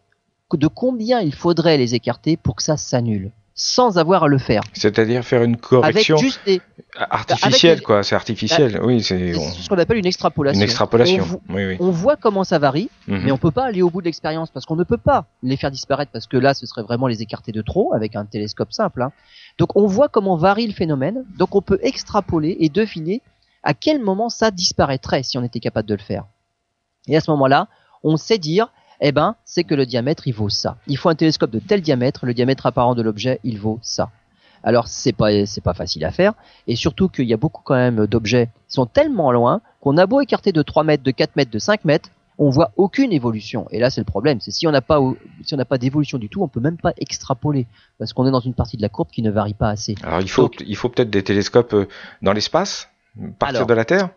[0.53, 4.63] de combien il faudrait les écarter pour que ça s'annule sans avoir à le faire.
[4.73, 6.17] C'est-à-dire faire une correction
[6.97, 8.01] artificielle, quoi.
[8.03, 8.79] C'est artificiel.
[8.83, 10.59] oui, c'est ce qu'on appelle une extrapolation.
[10.59, 11.41] Une extrapolation.
[11.49, 11.77] On, oui, oui.
[11.79, 13.21] on voit comment ça varie, mhm.
[13.25, 15.57] mais on peut pas aller au bout de l'expérience parce qu'on ne peut pas les
[15.57, 18.73] faire disparaître parce que là, ce serait vraiment les écarter de trop avec un télescope
[18.73, 19.03] simple.
[19.03, 19.11] Hein.
[19.59, 21.23] Donc, on voit comment varie le phénomène.
[21.37, 23.21] Donc, on peut extrapoler et deviner
[23.61, 26.25] à quel moment ça disparaîtrait si on était capable de le faire.
[27.07, 27.67] Et à ce moment-là,
[28.03, 30.77] on sait dire eh ben, c'est que le diamètre, il vaut ça.
[30.87, 34.09] Il faut un télescope de tel diamètre, le diamètre apparent de l'objet, il vaut ça.
[34.63, 36.33] Alors c'est pas c'est pas facile à faire
[36.67, 40.05] et surtout qu'il y a beaucoup quand même d'objets qui sont tellement loin qu'on a
[40.05, 43.67] beau écarter de 3 mètres, de 4 mètres, de 5 mètres, on voit aucune évolution.
[43.71, 45.01] Et là c'est le problème, c'est si on n'a pas
[45.43, 47.67] si on n'a pas d'évolution du tout, on peut même pas extrapoler
[47.99, 49.95] parce qu'on est dans une partie de la courbe qui ne varie pas assez.
[50.01, 51.87] Alors il faut il faut peut-être des télescopes euh,
[52.21, 52.89] dans l'espace,
[53.37, 54.09] partir de la Terre?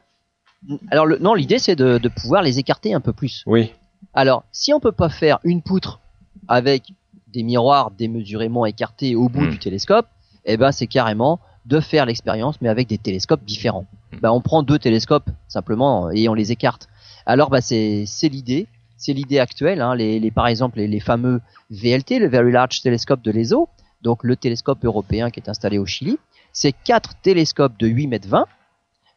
[0.90, 3.42] Alors non, l'idée c'est de, de pouvoir les écarter un peu plus.
[3.46, 3.72] Oui.
[4.16, 6.00] Alors, si on peut pas faire une poutre
[6.48, 6.94] avec
[7.28, 9.50] des miroirs démesurément écartés au bout hmm.
[9.50, 10.06] du télescope,
[10.46, 13.84] eh ben c'est carrément de faire l'expérience mais avec des télescopes différents.
[14.12, 14.20] Hmm.
[14.22, 16.88] Ben, on prend deux télescopes simplement et on les écarte.
[17.26, 19.82] Alors bah c'est c'est l'idée, c'est l'idée actuelle.
[19.82, 23.68] Hein, les, les, par exemple les, les, fameux VLT, le Very Large Telescope de l'ESO,
[24.00, 26.18] donc le télescope européen qui est installé au Chili,
[26.54, 28.46] c'est quatre télescopes de 8 mètres 20,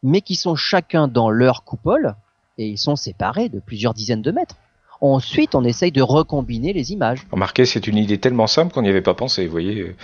[0.03, 2.15] mais qui sont chacun dans leur coupole
[2.57, 4.57] et ils sont séparés de plusieurs dizaines de mètres.
[5.01, 7.19] Ensuite, on essaye de recombiner les images.
[7.31, 9.95] Remarquez, c'est une idée tellement simple qu'on n'y avait pas pensé, vous voyez.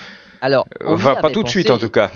[0.42, 2.12] Alors, euh, on va pas tout de suite en tout cas.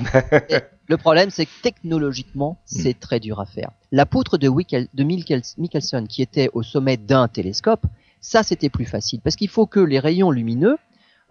[0.88, 3.00] le problème, c'est que technologiquement, c'est hmm.
[3.00, 3.72] très dur à faire.
[3.92, 7.86] La poutre de, de Michelson qui était au sommet d'un télescope,
[8.22, 10.78] ça c'était plus facile parce qu'il faut que les rayons lumineux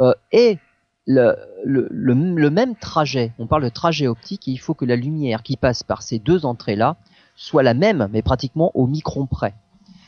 [0.01, 0.59] euh, aient
[1.07, 3.33] le, le, le, même trajet.
[3.39, 6.19] On parle de trajet optique et il faut que la lumière qui passe par ces
[6.19, 6.97] deux entrées-là
[7.35, 9.55] soit la même, mais pratiquement au micron près.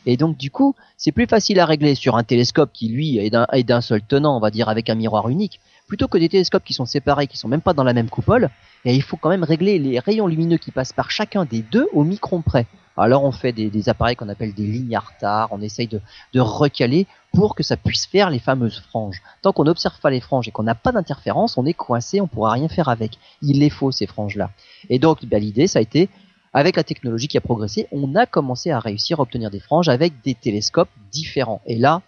[0.06, 3.30] Et donc du coup, c'est plus facile à régler sur un télescope qui lui est
[3.64, 6.72] d'un seul tenant, on va dire avec un miroir unique, plutôt que des télescopes qui
[6.72, 8.50] sont séparés, qui sont même pas dans la même coupole.
[8.84, 11.88] Et il faut quand même régler les rayons lumineux qui passent par chacun des deux
[11.92, 12.66] au micron près.
[12.96, 16.00] Alors on fait des, appareils qu'on appelle des lignes à retard, on essaye de,
[16.40, 19.22] recaler pour que ça puisse faire les fameuses franges.
[19.42, 22.26] Tant qu'on n'observe pas les franges et qu'on n'a pas d'interférence, on est coincé, on
[22.26, 23.18] pourra rien faire avec.
[23.42, 24.50] Il les faut ces franges-là.
[24.90, 26.08] Et donc bah, l'idée ça a été
[26.52, 29.88] avec la technologie qui a progressé, on a commencé à réussir à obtenir des franges
[29.88, 31.60] avec des télescopes différents.
[31.66, 32.02] Et là,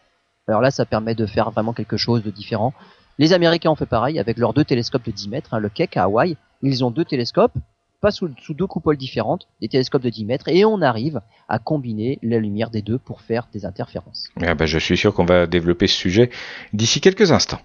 [0.48, 2.74] alors là, ça permet de faire vraiment quelque chose de différent.
[3.18, 5.96] Les Américains ont fait pareil avec leurs deux télescopes de 10 mètres, hein, le Keck
[5.96, 6.37] à Hawaï.
[6.62, 7.52] Ils ont deux télescopes,
[8.00, 12.18] pas sous, deux coupoles différentes, des télescopes de 10 mètres, et on arrive à combiner
[12.22, 14.28] la lumière des deux pour faire des interférences.
[14.40, 16.31] Ah ben, je suis sûr qu'on va développer ce sujet
[16.72, 17.61] d'ici quelques instants.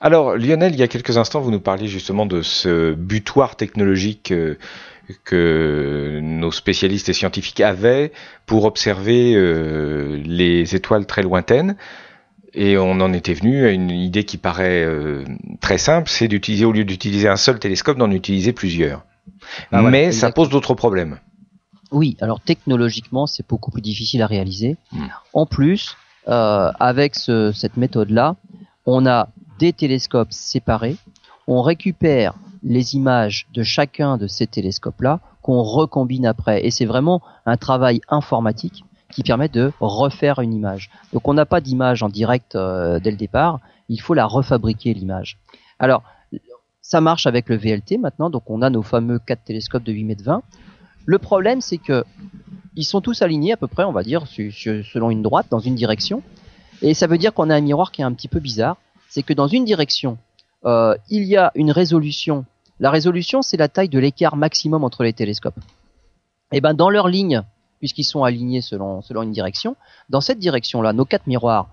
[0.00, 4.32] Alors Lionel, il y a quelques instants, vous nous parliez justement de ce butoir technologique
[4.32, 4.58] euh,
[5.24, 8.12] que nos spécialistes et scientifiques avaient
[8.46, 11.76] pour observer euh, les étoiles très lointaines.
[12.56, 15.24] Et on en était venu à une idée qui paraît euh,
[15.60, 19.04] très simple, c'est d'utiliser, au lieu d'utiliser un seul télescope, d'en utiliser plusieurs.
[19.72, 21.18] Ah, voilà, Mais ça pose d'autres problèmes.
[21.90, 24.76] Oui, alors technologiquement, c'est beaucoup plus difficile à réaliser.
[24.92, 25.06] Mm.
[25.32, 25.96] En plus,
[26.28, 28.36] euh, avec ce- cette méthode-là,
[28.86, 30.96] on a des télescopes séparés,
[31.46, 32.34] on récupère
[32.64, 36.66] les images de chacun de ces télescopes-là qu'on recombine après.
[36.66, 40.90] Et c'est vraiment un travail informatique qui permet de refaire une image.
[41.12, 44.94] Donc on n'a pas d'image en direct euh, dès le départ, il faut la refabriquer
[44.94, 45.38] l'image.
[45.78, 46.02] Alors,
[46.80, 50.04] ça marche avec le VLT maintenant, donc on a nos fameux quatre télescopes de 8
[50.04, 50.42] mètres 20.
[51.06, 52.04] Le problème, c'est que
[52.76, 55.74] ils sont tous alignés à peu près, on va dire, selon une droite, dans une
[55.74, 56.22] direction.
[56.82, 58.76] Et ça veut dire qu'on a un miroir qui est un petit peu bizarre.
[59.08, 60.18] C'est que dans une direction,
[60.64, 62.44] euh, il y a une résolution.
[62.80, 65.58] La résolution, c'est la taille de l'écart maximum entre les télescopes.
[66.52, 67.42] Et ben dans leur ligne,
[67.78, 69.76] puisqu'ils sont alignés selon, une direction,
[70.08, 71.68] dans cette direction-là, nos quatre miroirs,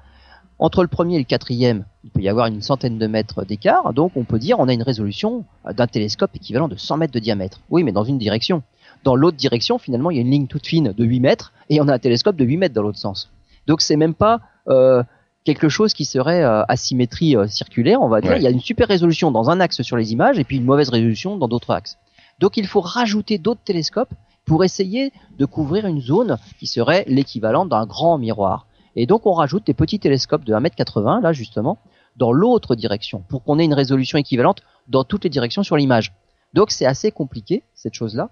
[0.59, 3.93] entre le premier et le quatrième, il peut y avoir une centaine de mètres d'écart,
[3.93, 7.19] donc on peut dire on a une résolution d'un télescope équivalent de 100 mètres de
[7.19, 7.61] diamètre.
[7.71, 8.61] Oui, mais dans une direction.
[9.03, 11.81] Dans l'autre direction, finalement, il y a une ligne toute fine de 8 mètres et
[11.81, 13.31] on a un télescope de 8 mètres dans l'autre sens.
[13.65, 15.01] Donc c'est même pas euh,
[15.43, 18.31] quelque chose qui serait euh, asymétrie euh, circulaire, on va dire.
[18.31, 18.37] Ouais.
[18.37, 20.65] Il y a une super résolution dans un axe sur les images et puis une
[20.65, 21.97] mauvaise résolution dans d'autres axes.
[22.39, 24.13] Donc il faut rajouter d'autres télescopes
[24.45, 28.67] pour essayer de couvrir une zone qui serait l'équivalent d'un grand miroir.
[28.95, 31.77] Et donc on rajoute des petits télescopes de 1m80, là justement,
[32.17, 36.13] dans l'autre direction, pour qu'on ait une résolution équivalente dans toutes les directions sur l'image.
[36.53, 38.29] Donc c'est assez compliqué, cette chose-là.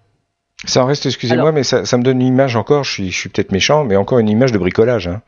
[0.65, 3.17] Ça en reste, excusez-moi, mais ça, ça me donne une image encore, je suis, je
[3.17, 5.08] suis peut-être méchant, mais encore une image de bricolage.
[5.08, 5.22] Hein.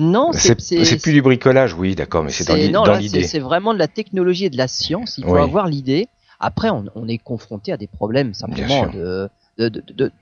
[0.00, 2.54] Non, C'est c'est plus du bricolage, oui, d'accord, mais c'est dans
[2.96, 3.22] l'idée.
[3.22, 5.18] c'est vraiment de la technologie et de la science.
[5.18, 5.40] Il faut Oui.
[5.42, 6.08] avoir l'idée.
[6.40, 8.92] Après, on, on est confronté à des problèmes simplement sûr.
[8.92, 10.12] de, de, de, de,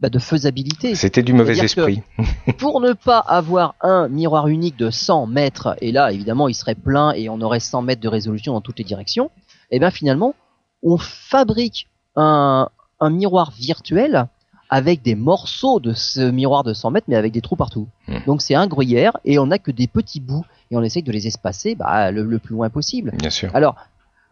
[0.00, 0.94] bah, de faisabilité.
[0.94, 2.02] C'était du mauvais esprit.
[2.58, 6.74] Pour ne pas avoir un miroir unique de 100 mètres, et là, évidemment, il serait
[6.74, 9.30] plein et on aurait 100 mètres de résolution dans toutes les directions,
[9.70, 10.34] et bien finalement,
[10.82, 14.26] on fabrique un, un miroir virtuel
[14.72, 17.88] avec des morceaux de ce miroir de 100 mètres, mais avec des trous partout.
[18.08, 18.20] Hmm.
[18.26, 21.12] Donc c'est un gruyère et on n'a que des petits bouts et on essaye de
[21.12, 23.12] les espacer bah, le, le plus loin possible.
[23.18, 23.54] Bien sûr.
[23.54, 23.76] Alors,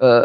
[0.00, 0.24] euh,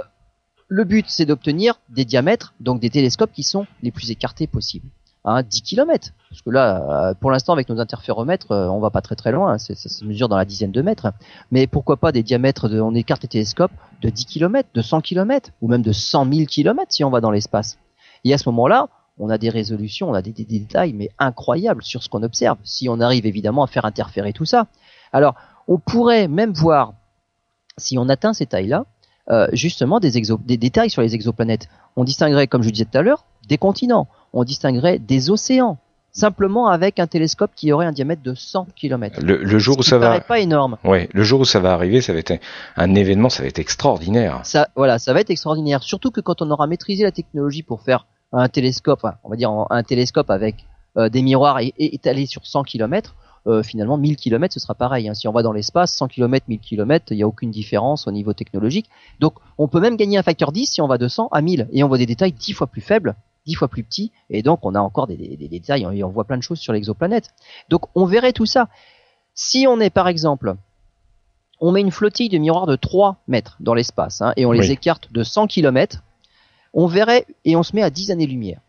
[0.69, 4.87] le but, c'est d'obtenir des diamètres, donc des télescopes qui sont les plus écartés possibles.
[5.25, 6.13] Hein, 10 km.
[6.29, 9.33] Parce que là, euh, pour l'instant, avec nos interféromètres, euh, on va pas très très
[9.33, 9.51] loin.
[9.51, 11.11] hein, ça se mesure dans la dizaine de mètres.
[11.51, 15.01] Mais pourquoi pas des diamètres, de, on écarte les télescopes de 10 km, de 100
[15.01, 17.77] km, ou même de 100 000 km si on va dans l'espace.
[18.23, 18.87] Et à ce moment-là,
[19.19, 22.23] on a des résolutions, on a des, des- des détails, mais incroyables sur ce qu'on
[22.23, 22.57] observe.
[22.63, 24.67] Si on arrive évidemment à faire interférer tout ça.
[25.13, 25.35] Alors,
[25.67, 26.93] on pourrait même voir,
[27.77, 28.85] si on atteint ces tailles-là,
[29.31, 31.67] euh, justement des, exo- des détails sur les exoplanètes.
[31.95, 34.07] On distinguerait, comme je disais tout à l'heure, des continents.
[34.33, 35.77] On distinguerait des océans.
[36.11, 39.19] Simplement avec un télescope qui aurait un diamètre de 100 km.
[39.21, 40.77] Le, le jour où ça paraît va, pas énorme.
[40.85, 42.37] ouais, le jour où ça va arriver, ça va être un,
[42.77, 44.39] un événement, ça va être extraordinaire.
[44.43, 45.83] Ça, voilà, ça va être extraordinaire.
[45.83, 48.05] Surtout que quand on aura maîtrisé la technologie pour faire
[48.37, 50.65] un télescope, enfin, on va dire un, télescope avec
[50.97, 53.15] euh, des miroirs et, et étalé sur 100 km,
[53.47, 55.07] euh, finalement 1000 km ce sera pareil.
[55.07, 55.13] Hein.
[55.13, 58.11] Si on va dans l'espace, 100 km, 1000 km, il n'y a aucune différence au
[58.11, 58.89] niveau technologique.
[59.19, 61.67] Donc on peut même gagner un facteur 10 si on va de 100 à 1000
[61.71, 64.59] et on voit des détails 10 fois plus faibles, 10 fois plus petits et donc
[64.63, 67.29] on a encore des, des- des détails et on voit plein de choses sur l'exoplanète.
[67.69, 68.67] Donc on verrait tout ça.
[69.35, 70.55] Si on est par exemple
[71.61, 74.59] on met une flottille de miroirs de 3 mètres dans l'espace hein, et on les
[74.67, 74.71] Oui.
[74.71, 76.03] écarte de 100 km,
[76.75, 78.59] on verrait et on se met à 10 années-lumière.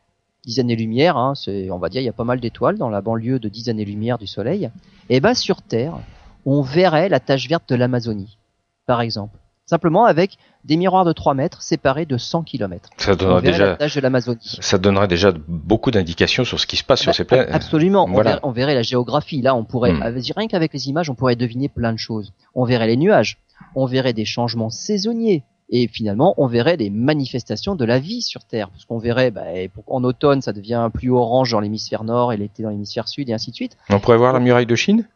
[0.46, 1.34] 10 années-lumière, hein,
[1.70, 4.16] on va dire, il y a pas mal d'étoiles dans la banlieue de 10 années-lumière
[4.16, 4.70] du Soleil.
[5.10, 5.98] Et ben sur Terre,
[6.46, 8.38] on verrait la tache verte de l'Amazonie,
[8.86, 9.36] par exemple.
[9.68, 12.88] Simplement avec des miroirs de 3 mètres séparés de 100 km.
[12.98, 14.58] Ça On donnerait la déjà, tache de l'Amazonie.
[14.60, 17.48] ça donnerait déjà beaucoup d'indications sur ce qui se passe sur Bah, ces planètes.
[17.52, 19.42] Absolument, on, verrait, on verrait la géographie.
[19.42, 20.04] Là, on pourrait, Hmm.
[20.36, 22.32] rien qu'avec les images, on pourrait deviner plein de choses.
[22.54, 23.38] On verrait les nuages,
[23.74, 28.44] on verrait des changements saisonniers, et finalement, on verrait des manifestations de la vie sur
[28.44, 28.68] Terre.
[28.70, 29.44] Parce qu'on verrait, bah,
[29.88, 33.32] en automne, ça devient plus orange dans l'hémisphère nord, et l'été dans l'hémisphère sud, et
[33.32, 33.76] ainsi de suite.
[33.90, 35.08] On pourrait voir la muraille de Chine?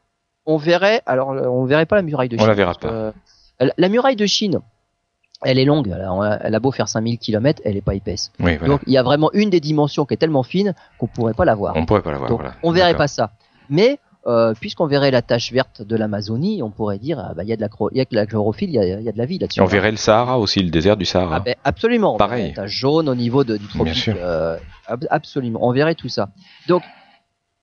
[0.46, 2.44] On verrait, alors, euh, on verrait pas la muraille de Chine.
[2.44, 3.12] On la verra que, euh,
[3.76, 4.60] la muraille de Chine,
[5.44, 5.94] elle est longue.
[6.42, 8.32] Elle a, beau faire 5000 km, elle est pas épaisse.
[8.40, 8.74] Oui, voilà.
[8.74, 11.44] Donc, il y a vraiment une des dimensions qui est tellement fine qu'on pourrait pas
[11.44, 11.76] la voir.
[11.76, 12.28] on pourrait pas la voir.
[12.28, 12.56] Donc, voilà.
[12.62, 13.30] on verrait pas ça.
[13.68, 17.48] Mais euh, puisqu'on verrait la tache verte de l'Amazonie, on pourrait dire ah bah il
[17.48, 19.12] y a de la y a que la chlorophylle, il y a, il y a
[19.12, 19.60] de la vie là-dessus.
[19.60, 21.36] On verrait le Sahara aussi, le désert du Sahara.
[21.36, 22.14] Ah ben, absolument.
[22.14, 22.42] On Pareil.
[22.42, 24.08] verrait La tache jaune au niveau de, du tropique.
[24.08, 24.56] euh,
[24.86, 25.60] ab- absolument.
[25.62, 26.28] On verrait tout ça.
[26.68, 26.82] Donc,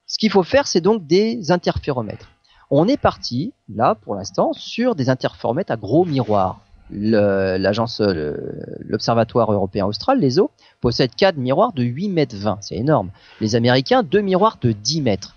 [0.08, 2.30] ce qu'il faut faire, c'est donc des interféromètres.
[2.72, 6.60] On est parti là pour l'instant sur des interféromètres à gros miroirs.
[6.90, 12.58] L'agence, le- l'Observatoire européen austral, l'ESO, possède quatre miroirs de 8 mètres 20.
[12.62, 13.10] C'est énorme.
[13.42, 15.36] Les Américains, deux miroirs de 10 mètres.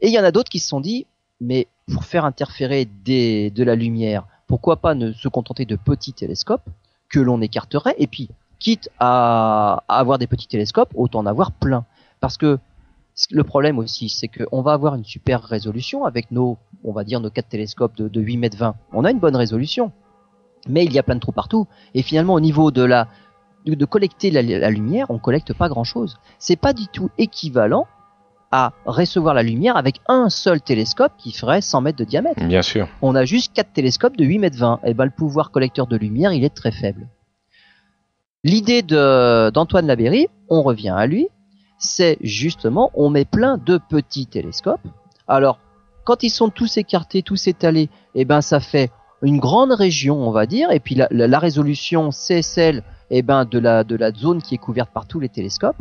[0.00, 1.06] Et il y en a d'autres qui se sont dit,
[1.40, 6.68] mais pour faire interférer de la lumière, pourquoi pas ne se contenter de petits télescopes
[7.08, 8.28] que l'on écarterait et puis
[8.58, 11.84] quitte à, avoir des petits télescopes, autant en avoir plein.
[12.20, 12.58] Parce que
[13.30, 17.20] le problème aussi, c'est qu'on va avoir une super résolution avec nos, on va dire,
[17.20, 18.74] nos quatre télescopes de, 8 mètres 20.
[18.92, 19.92] On a une bonne résolution.
[20.68, 21.66] Mais il y a plein de trous partout.
[21.94, 23.08] Et finalement, au niveau de la,
[23.66, 26.18] de, collecter la, la, lumière, on collecte pas grand chose.
[26.38, 27.86] C'est pas du tout équivalent
[28.56, 32.42] à recevoir la lumière avec un seul télescope qui ferait 100 mètres de diamètre.
[32.42, 32.88] Bien sûr.
[33.02, 34.80] On a juste quatre télescopes de 8 mètres 20.
[34.84, 37.06] Et ben, le pouvoir collecteur de lumière, il est très faible.
[38.44, 41.28] L'idée d'Antoine Laberry, on revient à lui,
[41.78, 44.86] c'est justement, on met plein de petits télescopes.
[45.28, 45.58] Alors,
[46.04, 48.90] quand ils sont tous écartés, tous étalés, eh ben, ça fait
[49.20, 53.58] une grande région, on va dire, et puis la, résolution, c'est celle, eh ben, de
[53.58, 55.76] la, de la zone qui est couverte par tous les télescopes.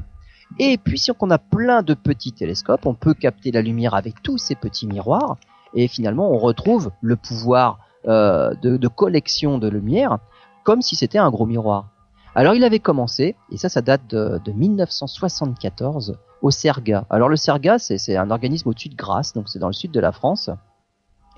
[0.60, 4.22] Et puis, si on a plein de petits télescopes, on peut capter la lumière avec
[4.22, 5.38] tous ces petits miroirs,
[5.74, 10.20] et finalement, on retrouve le pouvoir euh, de, collection de lumière
[10.64, 11.90] comme si c'était un gros miroir.
[12.36, 17.08] Alors il avait commencé, et ça ça date de, 1974, au Serga.
[17.10, 20.00] Alors le Serga c'est un organisme au-dessus de Grasse, donc c'est dans le sud de
[20.00, 20.52] la France.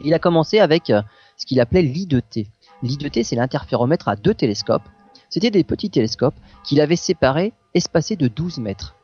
[0.04, 1.02] il a commencé avec euh,
[1.38, 2.48] ce qu'il appelait l'I2T.
[2.84, 4.90] L'I2T c'est l'interféromètre à deux télescopes.
[5.30, 8.97] C'était des petits télescopes qu'il avait séparés, espacés de 12 mètres.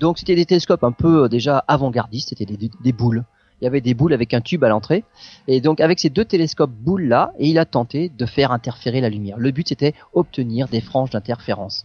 [0.00, 3.24] Donc c'était des télescopes un peu euh, déjà avant-gardistes, c'était des boules
[3.60, 5.04] il y avait des boules avec un tube à l'entrée.
[5.46, 9.08] Et donc avec ces deux télescopes boules là, il a tenté de faire interférer la
[9.08, 9.38] lumière.
[9.38, 11.84] Le but c'était obtenir des franges d'interférence.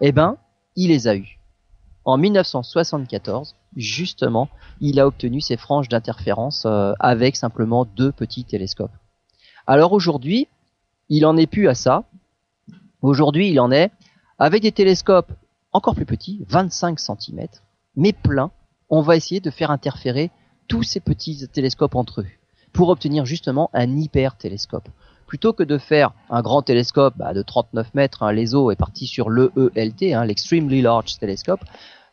[0.00, 0.36] Eh ben,
[0.76, 1.38] il les a eues.
[2.04, 4.48] En 1974, justement,
[4.80, 8.92] il a obtenu ces franges d'interférence euh, avec simplement deux petits télescopes.
[9.66, 10.48] Alors aujourd'hui,
[11.08, 12.04] il en est plus à ça.
[13.02, 13.90] Aujourd'hui, il en est
[14.38, 15.32] avec des télescopes
[15.78, 17.46] encore plus petits, 25 cm,
[17.96, 18.50] mais pleins.
[18.90, 20.30] On va essayer de faire interférer
[20.66, 22.26] tous ces petits télescopes entre eux
[22.72, 24.88] pour obtenir justement un hyper télescope.
[25.26, 29.06] Plutôt que de faire un grand télescope bah, de 39 mètres, hein, l'ESO est parti
[29.06, 31.60] sur l'EELT, hein, l'Extremely Large Telescope,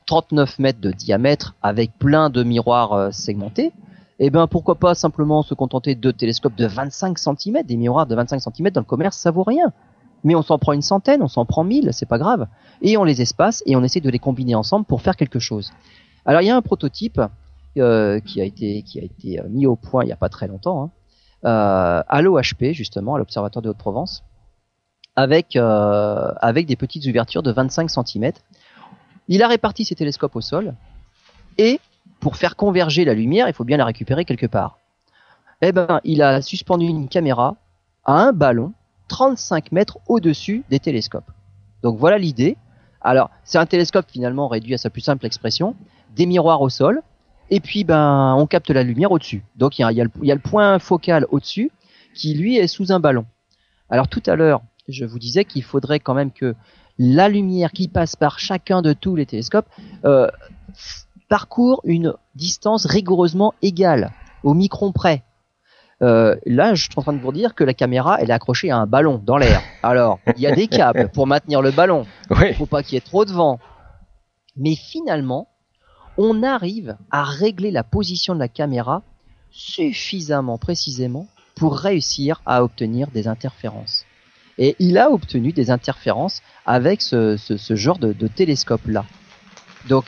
[0.05, 3.71] 39 mètres de diamètre avec plein de miroirs euh, segmentés,
[4.19, 8.15] eh ben pourquoi pas simplement se contenter de télescopes de 25 cm, des miroirs de
[8.15, 9.73] 25 cm dans le commerce, ça vaut rien.
[10.23, 12.47] Mais on s'en prend une centaine, on s'en prend mille, c'est pas grave.
[12.81, 15.71] Et on les espace et on essaie de les combiner ensemble pour faire quelque chose.
[16.25, 17.21] Alors il y a un prototype
[17.77, 20.29] euh, qui a été qui a été euh, mis au point il n'y a pas
[20.29, 20.89] très longtemps hein,
[21.43, 24.23] euh, à l'OHP justement à l'Observatoire de Haute-Provence
[25.15, 28.33] avec avec des petites ouvertures de 25 cm.
[29.27, 30.73] Il a réparti ses télescopes au sol
[31.57, 31.79] et
[32.19, 34.79] pour faire converger la lumière, il faut bien la récupérer quelque part.
[35.61, 37.55] Eh ben, il a suspendu une caméra
[38.03, 38.73] à un ballon
[39.07, 41.29] 35 mètres au-dessus des télescopes.
[41.83, 42.57] Donc voilà l'idée.
[43.01, 45.75] Alors, c'est un télescope finalement réduit à sa plus simple expression,
[46.15, 47.01] des miroirs au sol,
[47.49, 49.43] et puis ben on capte la lumière au-dessus.
[49.55, 51.71] Donc il y a, le point focal au-dessus
[52.13, 53.25] qui lui est sous un ballon.
[53.89, 56.55] Alors tout à l'heure, je vous disais qu'il faudrait quand même que
[56.97, 59.67] la lumière qui passe par chacun de tous les télescopes
[60.05, 60.27] euh,
[61.27, 64.11] parcourt une distance rigoureusement égale,
[64.43, 65.23] au micron près.
[66.05, 68.69] Euh, là, je suis en train de vous dire que la caméra, elle est accrochée
[68.69, 69.61] à un ballon dans l'air.
[69.81, 72.05] Alors, il y a des câbles pour maintenir le ballon.
[72.29, 73.59] Il faut pas qu'il y ait trop de vent.
[74.55, 75.47] Mais finalement,
[76.17, 79.01] on arrive à régler la position de la caméra
[79.49, 84.05] suffisamment précisément pour réussir à obtenir des interférences.
[84.57, 87.37] Et il a obtenu des interférences avec ce,
[87.71, 89.05] genre de, télescope-là.
[89.87, 90.05] Donc,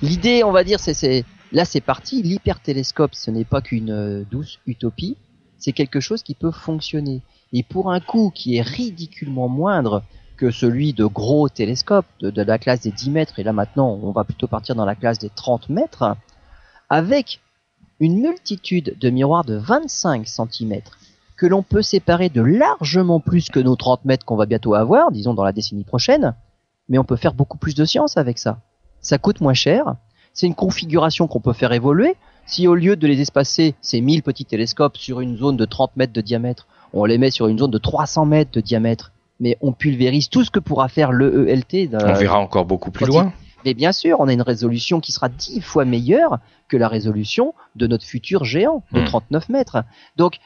[0.00, 2.22] l'idée, on va dire, c'est là c'est parti.
[2.22, 5.16] L'hypertélescope, ce n'est pas qu'une euh, douce utopie,
[5.58, 7.22] c'est quelque chose qui peut fonctionner.
[7.52, 10.02] Et pour un coût qui est ridiculement moindre
[10.36, 14.10] que celui de gros télescopes de, la classe des 10 mètres, et là maintenant on
[14.10, 16.16] va plutôt partir dans la classe des 30 mètres,
[16.90, 17.40] avec
[18.00, 20.80] une multitude de miroirs de 25 cm
[21.36, 25.12] que l'on peut séparer de largement plus que nos 30 mètres qu'on va bientôt avoir,
[25.12, 26.34] disons dans la décennie prochaine,
[26.88, 28.60] mais on peut faire beaucoup plus de science avec ça.
[29.00, 29.96] Ça coûte moins cher,
[30.32, 32.16] c'est une configuration qu'on peut faire évoluer.
[32.46, 35.96] Si au lieu de les espacer ces 1000 petits télescopes sur une zone de 30
[35.96, 39.56] mètres de diamètre, on les met sur une zone de 300 mètres de diamètre, mais
[39.60, 41.90] on pulvérise tout ce que pourra faire le ELT.
[41.92, 43.32] On verra encore beaucoup plus loin.
[43.64, 47.54] Mais bien sûr, on a une résolution qui sera dix fois meilleure que la résolution
[47.76, 49.52] de notre futur géant de 39 hmm.
[49.52, 49.84] mètres.
[50.16, 50.38] Donc,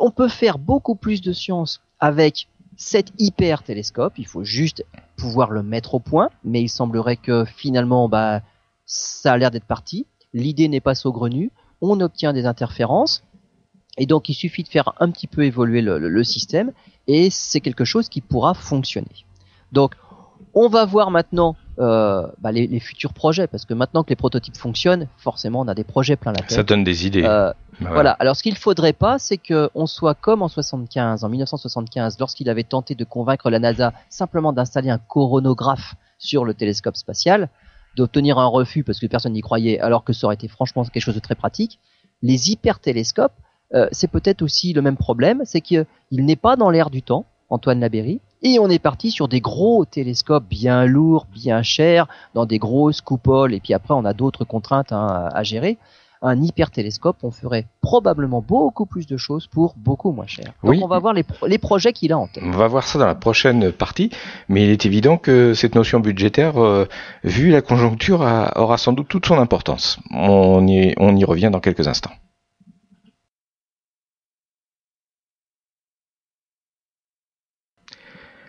[0.00, 4.14] on peut faire beaucoup plus de science avec cet hyper télescope.
[4.18, 4.84] Il faut juste
[5.16, 8.40] pouvoir le mettre au point, mais il semblerait que finalement, bah,
[8.88, 10.06] ça a l'air d'être parti.
[10.34, 11.52] L'idée n'est pas saugrenue.
[11.80, 13.22] On obtient des interférences.
[13.98, 16.72] Et donc il suffit de faire un petit peu évoluer le, système
[17.06, 19.26] et c'est quelque chose qui pourra fonctionner.
[19.72, 19.94] Donc
[20.54, 24.56] on va voir maintenant euh, bah, les, futurs projets parce que maintenant que les prototypes
[24.56, 26.52] fonctionnent, forcément on a des projets plein la tête.
[26.52, 27.24] Ça donne des idées.
[27.24, 28.12] Euh, Bah voilà.
[28.20, 32.64] Alors ce qu'il faudrait pas, c'est qu'on soit comme en 75, en 1975, lorsqu'il avait
[32.64, 37.48] tenté de convaincre la NASA simplement d'installer un coronographe sur le télescope spatial,
[37.98, 41.02] d'obtenir un refus parce que personne n'y croyait, alors que ça aurait été franchement quelque
[41.02, 41.78] chose de très pratique.
[42.22, 43.34] Les hypertélescopes,
[43.74, 47.26] euh, c'est peut-être aussi le même problème, c'est qu'il n'est pas dans l'air du temps,
[47.50, 52.46] Antoine Labéry, et on est parti sur des gros télescopes bien lourds, bien chers, dans
[52.46, 55.76] des grosses coupoles, et puis après on a d'autres contraintes hein, à gérer
[56.22, 60.52] un hypertélescope, on ferait probablement beaucoup plus de choses pour beaucoup moins cher.
[60.64, 62.42] Donc on va voir les, les projets qu'il a en tête.
[62.44, 64.10] On va voir ça dans la prochaine partie,
[64.48, 66.86] mais il est évident que cette notion budgétaire, euh,
[67.24, 68.20] vu la conjoncture,
[68.56, 69.98] aura sans doute toute son importance.
[70.12, 72.12] On y, on y revient dans quelques instants.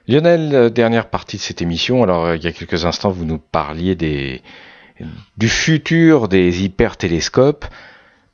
[0.09, 2.01] Lionel, euh, dernière partie de cette émission.
[2.01, 4.41] Alors, euh, il y a quelques instants, vous nous parliez des,
[5.37, 7.65] du futur des hypertélescopes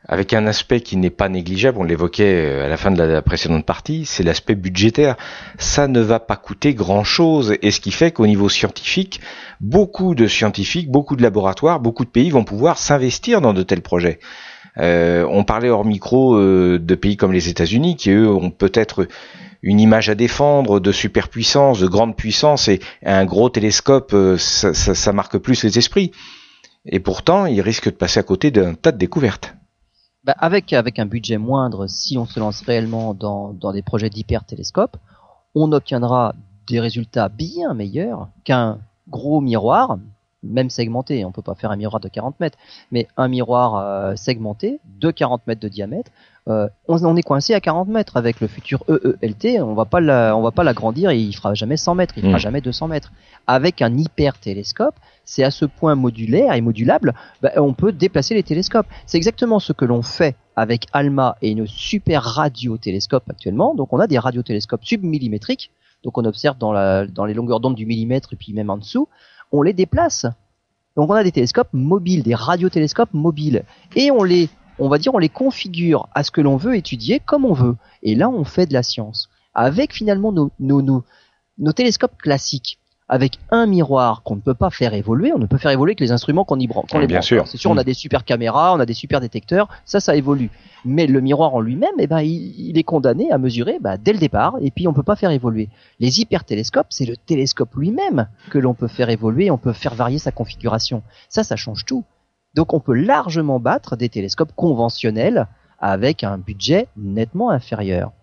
[0.07, 3.21] avec un aspect qui n'est pas négligeable, on l'évoquait euh, à la fin de la
[3.21, 5.15] précédente partie, c'est l'aspect budgétaire.
[5.57, 9.19] Ça ne va pas coûter grand-chose, et ce qui fait qu'au niveau scientifique,
[9.61, 13.81] beaucoup de scientifiques, beaucoup de laboratoires, beaucoup de pays vont pouvoir s'investir dans de tels
[13.81, 14.19] projets.
[14.77, 19.07] Euh, on parlait hors micro euh, de pays comme les États-Unis, qui eux ont peut-être
[19.63, 25.13] une image à défendre de superpuissance, de grande puissance, et un gros télescope, ça, ça
[25.13, 26.11] marque plus les esprits.
[26.85, 29.55] Et pourtant, il risque de passer à côté d'un tas de découvertes.
[30.23, 34.97] Bah avec, un budget moindre, si on se lance réellement dans, des projets d'hypertélescope,
[35.53, 36.33] on obtiendra
[36.67, 39.99] des résultats bien meilleurs qu'un gros miroir,
[40.41, 41.25] même segmenté.
[41.25, 42.57] On peut pas faire un miroir de 40 mètres,
[42.91, 46.11] mais un miroir euh, segmenté de 40 mètres de diamètre.
[46.47, 49.61] Euh, on, est coincé à 40 mètres avec le futur EELT.
[49.63, 52.35] On va pas on va pas l'agrandir et il fera jamais 100 mètres, il fera
[52.35, 52.39] hmm.
[52.39, 53.11] jamais 200 mètres.
[53.47, 58.35] Avec un hyper télescope, c'est à ce point modulaire et modulable, bah, on peut déplacer
[58.35, 58.85] les télescopes.
[59.07, 63.73] C'est exactement ce que l'on fait avec ALMA et nos super radiotélescopes actuellement.
[63.73, 65.71] Donc on a des radiotélescopes submillimétriques,
[66.03, 68.77] donc on observe dans, la, dans les longueurs d'onde du millimètre et puis même en
[68.77, 69.09] dessous,
[69.51, 70.27] on les déplace.
[70.95, 73.63] Donc on a des télescopes mobiles, des radiotélescopes mobiles,
[73.95, 74.47] et on les,
[74.79, 77.75] on va dire, on les configure à ce que l'on veut étudier comme on veut.
[78.03, 81.03] Et là, on fait de la science avec finalement nos, nos, nos,
[81.57, 85.59] nos télescopes classiques avec un miroir qu'on ne peut pas faire évoluer, on ne peut
[85.59, 86.89] faire évoluer que les instruments qu'on y branche.
[87.07, 87.47] bien sûr.
[87.47, 87.85] C'est sûr, on a mm.
[87.85, 90.49] des super caméras, on a des super détecteurs, ça, ça évolue.
[90.85, 94.19] Mais le miroir en lui-même, eh ben, il, est condamné à mesurer bah, dès le
[94.19, 95.69] départ, et puis on peut pas faire évoluer.
[95.99, 100.17] Les hypertélescopes, c'est le télescope lui-même que l'on peut faire évoluer, on peut faire varier
[100.17, 101.03] sa configuration.
[101.29, 102.03] Ça, ça change tout.
[102.55, 105.47] Donc on peut largement battre des télescopes conventionnels
[105.79, 108.13] avec un budget nettement inférieur.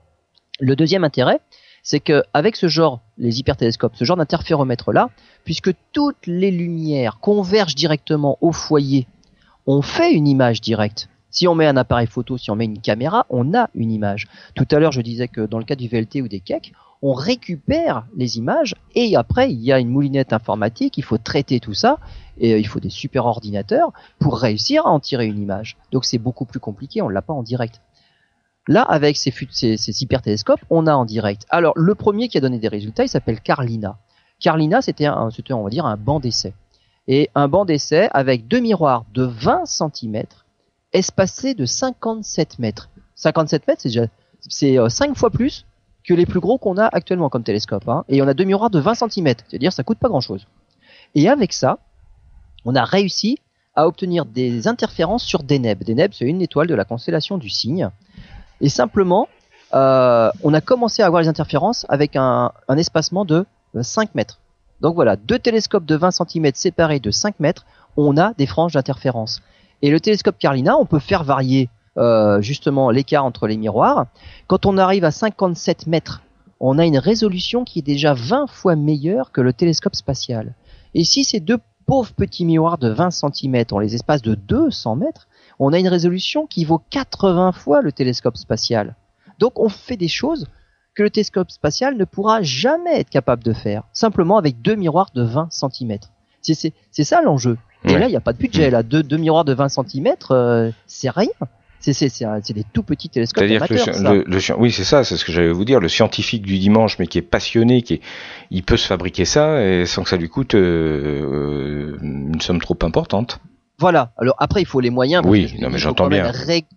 [0.59, 1.41] Le deuxième intérêt,
[1.83, 5.11] c'est que avec ce genre, les hypertélescopes, ce genre d'interféromètre là,
[5.45, 9.07] puisque toutes les lumières convergent directement au foyer,
[9.67, 11.09] on fait une image directe.
[11.31, 14.29] Si on met un appareil photo, si on met une caméra, on a une image.
[14.55, 16.73] Tout à l'heure, je disais que dans le cas du VLT ou des keck,
[17.03, 21.59] on récupère les images et après, il y a une moulinette informatique, il faut traiter
[21.59, 21.99] tout ça
[22.39, 25.77] et euh, il faut des super ordinateurs pour réussir à en tirer une image.
[25.91, 27.81] Donc c'est beaucoup plus compliqué, on l'a pas en direct.
[28.69, 31.45] Là, avec ces, ces, ces hypertélescopes, on a en direct.
[31.51, 33.99] Alors, le premier qui a donné des résultats, il s'appelle Carlina.
[34.39, 36.55] Carlina, c'était on va dire, un banc d'essai.
[37.09, 40.23] Et un banc d'essai avec deux miroirs de 20 cm,
[40.93, 42.89] espacés de 57 mètres.
[43.17, 44.11] 57 mètres, c'est
[44.49, 45.67] c'est 5 euh, fois plus
[46.05, 47.89] que les plus gros qu'on a actuellement comme télescope.
[47.89, 48.05] Hein.
[48.09, 49.35] Et on a deux miroirs de 20 cm.
[49.49, 50.47] C'est-à-dire, ça coûte pas grand-chose.
[51.15, 51.79] Et avec ça,
[52.65, 53.39] on a réussi
[53.75, 55.83] à obtenir des interférences sur Deneb.
[55.85, 57.91] Deneb, c'est une étoile de la constellation du Cygne.
[58.61, 59.29] Et simplement,
[59.75, 63.47] euh, on a commencé à avoir les interférences avec un, espacement de
[63.81, 64.39] 5 euh, mètres.
[64.81, 67.65] Donc voilà, deux télescopes de 20 cm séparés de 5 mètres,
[67.97, 69.43] on a des franges d'interférence.
[69.81, 71.69] Et le télescope Carlina, on peut faire varier
[71.99, 74.07] euh, justement l'écart entre les miroirs.
[74.47, 76.23] Quand on arrive à 57 mètres,
[76.61, 80.55] on a une résolution qui est déjà 20 fois meilleure que le télescope spatial.
[80.95, 84.97] Et si ces deux pauvres petits miroirs de 20 cm ont les espaces de 200
[84.97, 85.29] mètres,
[85.59, 88.97] on a une résolution qui vaut 80 fois le télescope spatial.
[89.39, 90.47] Donc on fait des choses
[90.95, 95.11] que le télescope spatial ne pourra jamais être capable de faire, simplement avec deux miroirs
[95.15, 95.99] de 20 cm.
[96.43, 97.57] C'est ça l'enjeu.
[97.85, 98.71] Et là, il n'y a pas de budget.
[98.71, 101.29] Là, deux, deux miroirs de 20 cm, euh, c'est rien.
[101.83, 103.45] C'est des tout petits télescopes.
[103.45, 105.81] C'est-à-dire que le, oui, c'est ça, c'est ce que j'allais vous dire.
[105.81, 108.01] Le scientifique du dimanche, mais qui est passionné, qui
[108.51, 112.79] il peut se fabriquer ça et sans que ça lui coûte euh, une somme trop
[112.83, 113.41] importante.
[113.79, 114.13] Voilà.
[114.17, 115.25] Alors après, il faut les moyens.
[115.27, 116.31] Oui, non, mais j'entends bien.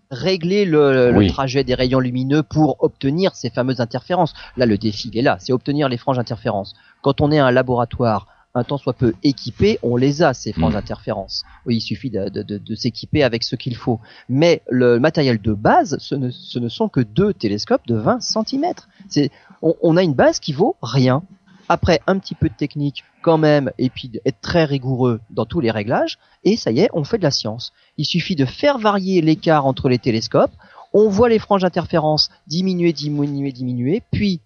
[0.10, 4.34] régler le, trajet des rayons lumineux pour obtenir ces fameuses interférences.
[4.58, 6.74] Là, le défi il est là, c'est obtenir les franges interférences.
[7.04, 10.74] Quand on est un laboratoire un tant soit peu équipés, on les a ces franges
[10.74, 10.78] Mm.
[10.78, 11.44] interférences.
[11.66, 14.00] Oui, il suffit de, de- de- de s'équiper avec ce qu'il faut.
[14.30, 18.22] Mais le matériel de base, ce ne, ce ne sont que deux télescopes de 20
[18.22, 18.74] cm.
[19.10, 19.30] C'est,
[19.62, 21.22] on, on a une base qui vaut rien.
[21.68, 25.60] Après un petit peu de technique quand même, et puis être très rigoureux dans tous
[25.60, 27.74] les réglages, et ça y est, on fait de la science.
[27.98, 30.52] Il suffit de faire varier l'écart entre les télescopes,
[30.94, 34.42] on voit les franges d'interférence diminuer, diminuer, diminuer, puis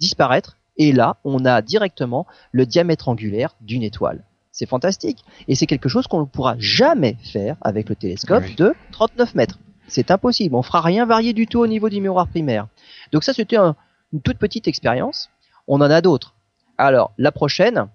[0.00, 4.24] disparaître, et là, on a directement le diamètre angulaire d'une étoile.
[4.50, 5.24] C'est fantastique.
[5.48, 8.54] Et c'est quelque chose qu'on ne pourra jamais faire avec le télescope Oui.
[8.56, 9.58] de 39 mètres.
[9.88, 10.54] C'est impossible.
[10.54, 12.66] On fera rien varier du tout au niveau du miroir primaire.
[13.12, 13.76] Donc ça, c'était un-
[14.12, 15.30] une toute petite expérience.
[15.68, 16.34] On en a d'autres.
[16.78, 17.88] Alors, la prochaine,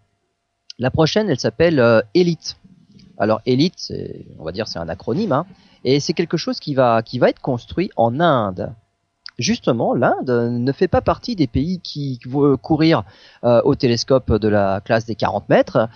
[0.80, 2.58] la prochaine, elle s'appelle euh, Elite.
[3.20, 3.92] Alors, Elite,
[4.40, 5.46] on va dire, c'est un acronyme, hein,
[5.84, 8.74] et c'est quelque chose qui va, qui va être construit en Inde.
[9.38, 13.04] Justement, l'Inde ne fait pas partie des pays qui vont courir
[13.44, 15.90] euh, au télescope de la classe des 40 mètres,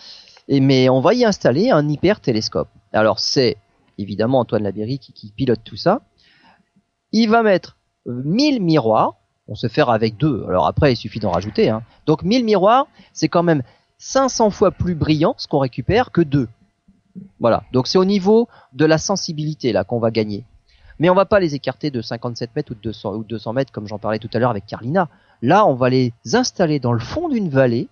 [0.48, 2.68] mais on va y installer un hyper télescope.
[2.94, 3.58] Alors, c'est
[3.98, 6.02] évidemment Antoine Labéry qui, pilote tout ça.
[7.12, 7.78] Il va mettre
[8.08, 9.16] euh, 1000 miroirs.
[9.48, 10.46] On se faire avec deux.
[10.48, 11.70] Alors après, il suffit d'en rajouter.
[11.70, 11.84] Hein.
[12.06, 13.64] Donc 1000 miroirs, c'est quand même
[13.98, 16.48] 500 fois plus brillant ce qu'on récupère que deux.
[17.39, 17.64] Voilà.
[17.74, 20.46] Donc c'est au niveau de la sensibilité là qu'on va gagner.
[21.02, 23.54] Mais on va pas les écarter de 57 mètres ou de 200, ou de 200
[23.54, 25.10] mètres comme j'en parlais tout à l'heure avec Carlina.
[25.41, 27.89] Là, on va les installer dans le fond d'une vallée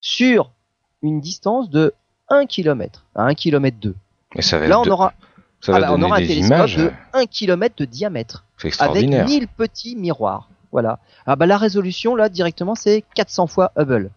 [0.00, 0.50] sur
[1.02, 1.92] une distance de
[2.30, 3.94] 1 km à 1 km 2.
[4.36, 5.12] Et ça va, Là, on de- aura,
[5.60, 6.76] ça va ah bah, on aura un télescope images.
[6.76, 9.26] de 1 km de diamètre avec extraordinaire.
[9.26, 10.48] 1000 petits miroirs.
[10.72, 10.98] Voilà.
[11.26, 14.10] Ah bah la résolution là directement c'est 400 fois Hubble.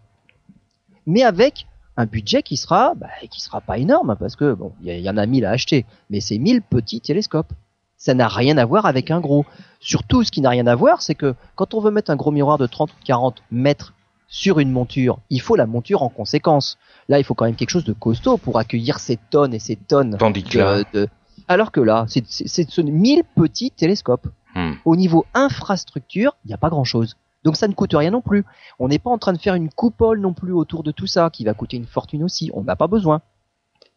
[1.06, 1.68] Mais avec
[1.98, 5.10] un budget qui sera bah, qui sera pas énorme parce que bon, il y, y
[5.10, 7.52] en a 1000 à acheter, mais c'est 1000 petits télescopes.
[7.98, 9.44] Ça n'a rien à voir avec un gros.
[9.80, 12.30] Surtout ce qui n'a rien à voir, c'est que quand on veut mettre un gros
[12.32, 13.94] miroir de 30 ou 40 mètres
[14.28, 16.78] sur une monture, il faut la monture en conséquence.
[17.10, 19.78] Là, il faut quand même quelque chose de costaud pour accueillir ces tonnes et ces
[19.78, 21.08] tonnes Tandis que là, de,
[21.48, 26.36] Alors que là, c'est c'est- c'est- ce sont 1000 petits télescopes hmm, au niveau infrastructure,
[26.46, 27.16] il n'y a pas grand-chose.
[27.44, 28.46] Donc ça ne coûte rien non plus.
[28.80, 31.30] On n'est pas en train de faire une coupole non plus autour de tout ça,
[31.32, 32.52] qui va coûter une fortune aussi.
[32.54, 33.22] On n'a pas besoin.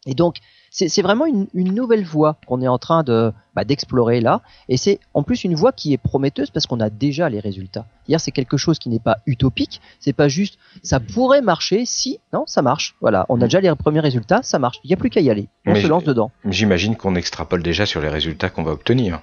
[0.07, 0.37] Et donc,
[0.71, 4.41] c'est vraiment une, une nouvelle voie qu'on est en train de bah, d'explorer là.
[4.67, 7.85] Et c'est en plus une voie qui est prometteuse parce qu'on a déjà les résultats.
[8.07, 9.79] Hier, c'est quelque chose qui n'est pas utopique.
[9.99, 12.95] C'est pas juste, ça pourrait marcher si, non, ça marche.
[12.99, 14.79] Voilà, on a déjà les premiers résultats, ça marche.
[14.83, 15.49] Il n'y a plus qu'à y aller.
[15.67, 16.31] On Mais se lance dedans.
[16.45, 19.21] j'imagine qu'on extrapole déjà sur les résultats qu'on va obtenir.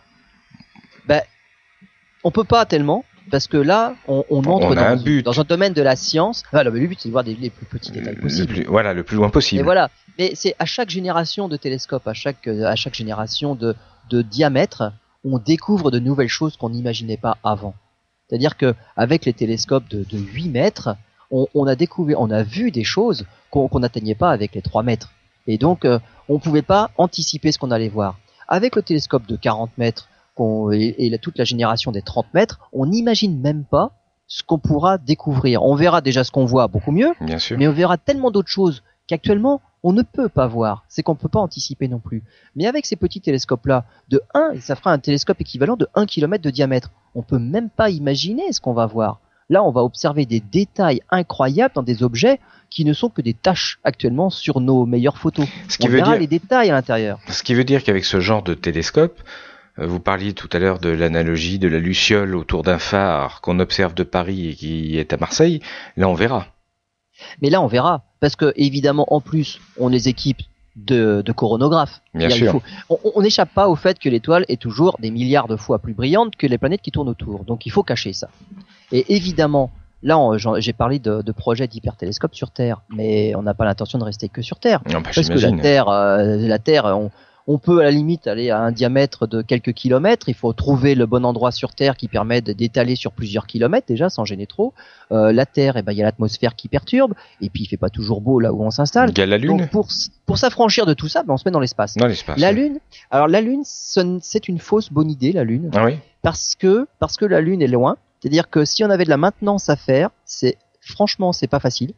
[2.24, 5.22] on peut pas tellement parce que là on, on entre On dans, un but.
[5.22, 6.42] dans un domaine de la science.
[6.52, 8.52] Ah, le but c'est de voir des- les plus petits détails Le possibles.
[8.54, 9.60] plus- voilà, le plus loin possible.
[9.60, 9.90] Et voilà.
[10.18, 13.74] Mais c'est à chaque génération de télescope, à chaque euh, à chaque génération de
[14.10, 14.92] de diamètre,
[15.24, 17.74] on découvre de nouvelles choses qu'on n'imaginait pas avant.
[18.28, 20.96] C'est-à-dire que avec les télescopes de, de 8 mètres,
[21.30, 24.82] on, on a découvert, on a vu des choses qu'on n'atteignait pas avec les 3
[24.82, 25.12] mètres.
[25.46, 25.98] Et donc euh,
[26.28, 28.18] on pouvait pas anticiper ce qu'on allait voir.
[28.48, 30.08] Avec le télescope de 40 mètres
[30.38, 33.92] qu'on- et, et la- toute la génération des 30 mètres, on n'imagine même pas
[34.26, 35.62] ce qu'on pourra découvrir.
[35.64, 37.58] On verra déjà ce qu'on voit beaucoup mieux, Bien sûr.
[37.58, 40.84] mais on verra tellement d'autres choses qu'actuellement on ne peut pas voir.
[40.88, 42.24] C'est qu'on ne peut pas anticiper non plus.
[42.56, 46.42] Mais avec ces petits télescopes-là, de 1, ça fera un télescope équivalent de 1 km
[46.42, 46.90] de diamètre.
[47.14, 49.20] On peut même pas imaginer ce qu'on va voir.
[49.50, 52.38] Là, on va observer des détails incroyables dans des objets
[52.70, 55.46] qui ne sont que des taches actuellement sur nos meilleures photos.
[55.68, 57.18] Ce qui on veut verra dire, les détails à l'intérieur.
[57.28, 59.18] ce qui veut dire qu'avec ce genre de télescope,
[59.78, 63.94] vous parliez tout à l'heure de l'analogie de la luciole autour d'un phare qu'on observe
[63.94, 65.60] de Paris et qui est à Marseille.
[65.96, 66.46] Là, on verra.
[67.42, 68.02] Mais là, on verra.
[68.20, 70.38] Parce que, évidemment, en plus, on les équipe
[70.76, 72.00] de, de coronographes.
[72.14, 72.52] Bien sûr.
[72.88, 75.94] faut- on- n'échappe pas au fait que l'étoile est toujours des milliards de fois plus
[75.94, 77.44] brillante que les planètes qui tournent autour.
[77.44, 78.28] Donc il faut cacher ça.
[78.92, 79.72] Et évidemment,
[80.04, 80.16] là
[80.58, 84.28] j'ai parlé de, de projets d'hypertélescope sur Terre, mais on n'a pas l'intention de rester
[84.28, 84.80] que sur Terre.
[84.86, 85.50] Non, bah, Parce que la.
[85.60, 87.10] Terre, euh, la Terre, on,
[87.48, 90.28] on peut à la limite aller à un diamètre de quelques kilomètres.
[90.28, 94.08] Il faut trouver le bon endroit sur Terre qui permet d'étaler sur plusieurs kilomètres déjà,
[94.10, 94.74] sans gêner trop.
[95.10, 97.76] Euh, la Terre, eh ben il y a l'atmosphère qui perturbe, et puis il fait
[97.76, 99.10] pas toujours beau là où on s'installe.
[99.10, 101.50] Il y a la Lune Donc pour s'affranchir de tout ça, ben, on se met
[101.50, 101.96] dans l'espace.
[101.96, 102.38] dans l'espace.
[102.38, 102.52] La.
[102.52, 102.78] Lune,
[103.10, 107.16] alors la Lune, c'est une fausse bonne idée, la Lune, Ah oui parce que parce
[107.16, 107.96] que la Lune est loin.
[108.20, 111.92] C'est-à-dire que si on avait de la maintenance à faire, c'est franchement c'est pas facile.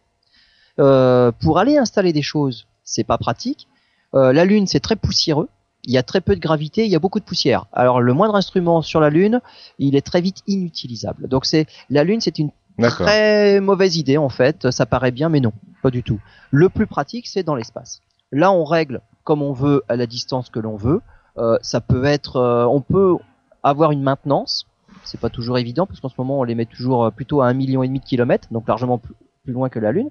[0.78, 3.66] Euh, pour aller installer des choses, c'est pas pratique.
[4.14, 5.48] Euh, la Lune, c'est très poussiéreux.
[5.84, 7.66] Il y a très peu de gravité, il y a beaucoup de poussière.
[7.72, 9.40] Alors le moindre instrument sur la Lune,
[9.78, 11.26] il est très vite inutilisable.
[11.26, 12.50] Donc c'est la Lune, c'est une.
[12.78, 15.52] Très mauvaise idée en fait, ça paraît bien mais non,
[15.82, 16.18] pas du tout.
[16.50, 18.00] Le plus pratique c'est dans l'espace.
[18.32, 21.02] Là on règle comme on veut à la distance que l'on veut.
[21.36, 23.16] Euh, ça peut être, euh, on peut
[23.62, 24.66] avoir une maintenance.
[25.04, 27.52] C'est pas toujours évident parce qu'en ce moment on les met toujours plutôt à un
[27.52, 30.08] million et demi de kilomètres, donc largement plus loin que la Lune.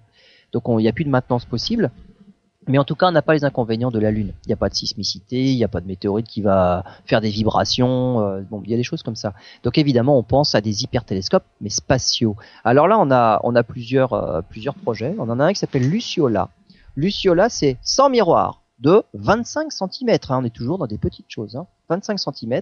[0.51, 1.89] donc il n'y a plus de maintenance possible.
[2.67, 4.33] Mais en tout cas, on n'a pas les inconvénients de la Lune.
[4.45, 7.21] Il n'y a pas de sismicité, il n'y a pas de météorite qui va faire
[7.21, 8.21] des vibrations.
[8.21, 9.33] Euh, bon, il y a des choses comme ça.
[9.63, 12.35] Donc évidemment, on pense à des hypertélescopes, mais spatiaux.
[12.63, 15.15] Alors là, on a, on a plusieurs, euh, plusieurs projets.
[15.17, 16.49] On en a un qui s'appelle Luciola.
[16.95, 20.17] Luciola, c'est 100 miroirs de 25 cm.
[20.29, 20.39] Hein.
[20.41, 21.55] On est toujours dans des petites choses.
[21.55, 21.65] Hein.
[21.89, 22.61] 25 cm.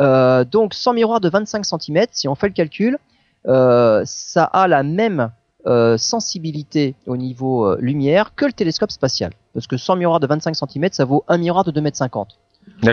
[0.00, 2.98] Euh, donc 100 miroirs de 25 cm, si on fait le calcul,
[3.46, 5.30] euh, ça a la même
[5.66, 9.32] euh, sensibilité au niveau euh, lumière que le télescope spatial.
[9.54, 12.38] Parce que 100 miroirs de 25 cm, ça vaut un miroir de 2 mètres 50.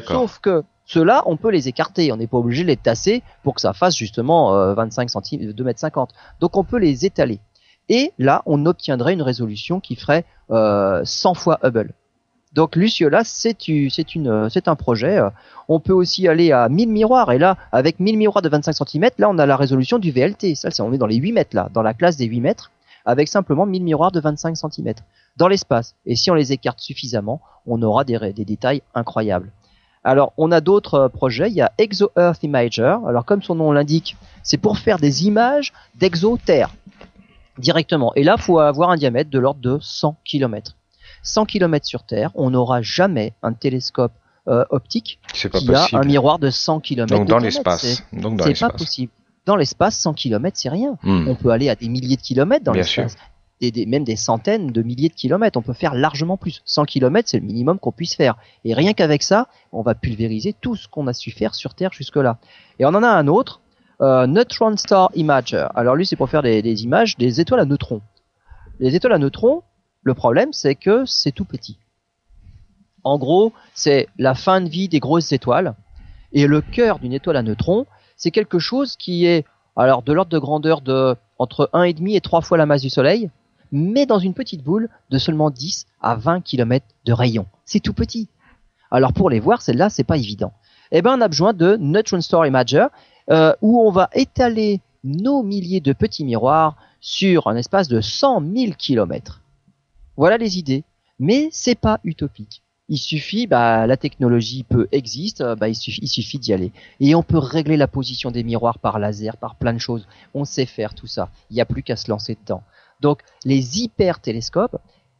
[0.08, 2.12] Sauf que ceux-là, on peut les écarter.
[2.12, 5.64] On n'est pas obligé de les tasser pour que ça fasse justement 25 cm, 2
[5.64, 6.12] mètres 50.
[6.40, 7.40] Donc on peut les étaler.
[7.88, 11.94] Et là, on obtiendrait une résolution qui ferait 100 fois Hubble.
[12.54, 13.58] Donc Luciola, c'est
[14.50, 15.20] c'est un projet.
[15.68, 19.10] On peut aussi aller à 1000 miroirs et là, avec 1000 miroirs de 25 cm,
[19.20, 20.56] là, on a la résolution du VLT.
[20.56, 22.72] Ça, on est dans les 8 mètres là, dans la classe des 8 mètres,
[23.06, 24.94] avec simplement 1000 miroirs de 25 cm
[25.38, 25.96] dans l'espace.
[26.06, 29.52] Et si on les écarte suffisamment, on aura des, des détails incroyables.
[30.04, 31.50] Alors, on a d'autres euh, projets.
[31.50, 32.98] Il y a Exo Earth Imager.
[33.06, 36.74] Alors, comme son nom l'indique, c'est pour faire des images d'exo-terre
[37.58, 38.14] directement.
[38.16, 40.76] Et là, faut avoir un diamètre de l'ordre de 100 km.
[41.24, 44.14] 100 km sur Terre, on n'aura jamais un télescope
[44.48, 47.14] euh, optique qui a un miroir de 100 km.
[47.14, 48.02] Donc dans l'espace.
[48.12, 49.12] C'est pas possible.
[49.46, 50.98] Dans l'espace, 100 km, c'est rien.
[51.04, 51.28] Hmm.
[51.28, 53.16] On peut aller à des milliers de kilomètres dans l'espace.
[53.62, 55.60] Des, même des centaines de milliers de kilomètres.
[55.60, 56.62] On peut faire largement plus.
[56.66, 58.38] 100 km, c'est le minimum qu'on puisse faire.
[58.64, 61.92] Et rien qu'avec ça, on va pulvériser tout ce qu'on a su faire sur Terre
[61.92, 62.38] jusque-là.
[62.80, 63.62] Et on en a un autre,
[64.02, 65.68] euh, Neutron Star Imager.
[65.76, 68.02] Alors lui, c'est pour faire des, des, images des étoiles à neutrons.
[68.80, 69.64] Les étoiles à neutrons,
[70.10, 71.78] le problème, c'est que c'est tout petit.
[73.04, 75.76] En gros, c'est la fin de vie des grosses étoiles.
[76.34, 77.86] Et le cœur d'une étoile à neutrons,
[78.18, 79.46] c'est quelque chose qui est
[79.76, 83.30] alors de l'ordre de grandeur de entre 1,5 et 3 fois la masse du Soleil,
[83.72, 87.46] mais dans une petite boule de seulement 10 à 20 km de rayon.
[87.66, 88.30] C'est tout petit.
[88.90, 90.54] Alors pour les voir, celle-là, c'est pas évident.
[90.92, 92.88] Eh ben, on a besoin de Neutron Star Imager,
[93.30, 98.42] euh, où on va étaler nos milliers de petits miroirs sur un espace de 100
[98.56, 99.42] 000 km.
[100.20, 100.84] Voilà les idées.
[101.18, 102.62] Mais c'est pas utopique.
[102.90, 106.74] Il suffit, bah, la technologie peut existe, bah, il suffit, il suffit d'y aller.
[107.00, 110.08] Et on peut régler la position des miroirs par laser, par plein de choses.
[110.34, 111.30] On sait faire tout ça.
[111.50, 112.64] Il n'y a plus qu'à se lancer dedans.
[113.00, 114.76] Donc, les hyper télescopes,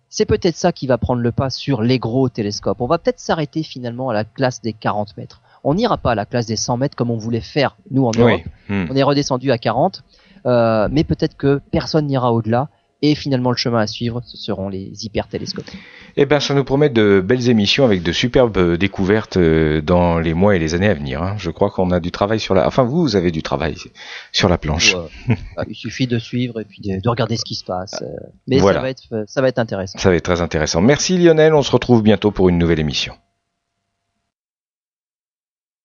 [0.10, 2.82] c'est peut-être ça qui va prendre le pas sur les gros télescopes.
[2.82, 5.42] On va peut-être s'arrêter finalement à la classe des 40 mètres.
[5.64, 8.12] On n'ira pas à la classe des 100 mètres comme on voulait faire nous en
[8.18, 8.42] Europe.
[8.68, 8.88] Hmm.
[8.90, 10.04] On est redescendu à 40,
[10.46, 12.68] euh, mais peut-être que personne n'ira au-delà
[13.02, 15.70] et finalement, le chemin à suivre, ce seront les hypertélescopes.
[16.18, 20.34] Eh bien, ça nous promet de belles émissions avec de superbes découvertes euh, dans les
[20.34, 21.24] mois et les années à venir.
[21.24, 21.36] Hein.
[21.38, 22.68] Je crois qu'on a du travail sur la...
[22.68, 23.76] Enfin, vous, vous avez du travail
[24.34, 24.96] sur la planche.
[25.56, 28.02] Bah, il suffit de suivre et puis de, regarder ce qui se passe.
[28.02, 28.06] Euh.
[28.48, 29.98] Mais ça, va être, ça va être intéressant.
[29.98, 30.82] Ça va être très intéressant.
[30.82, 33.14] Merci Lionel, on se retrouve bientôt pour une nouvelle émission.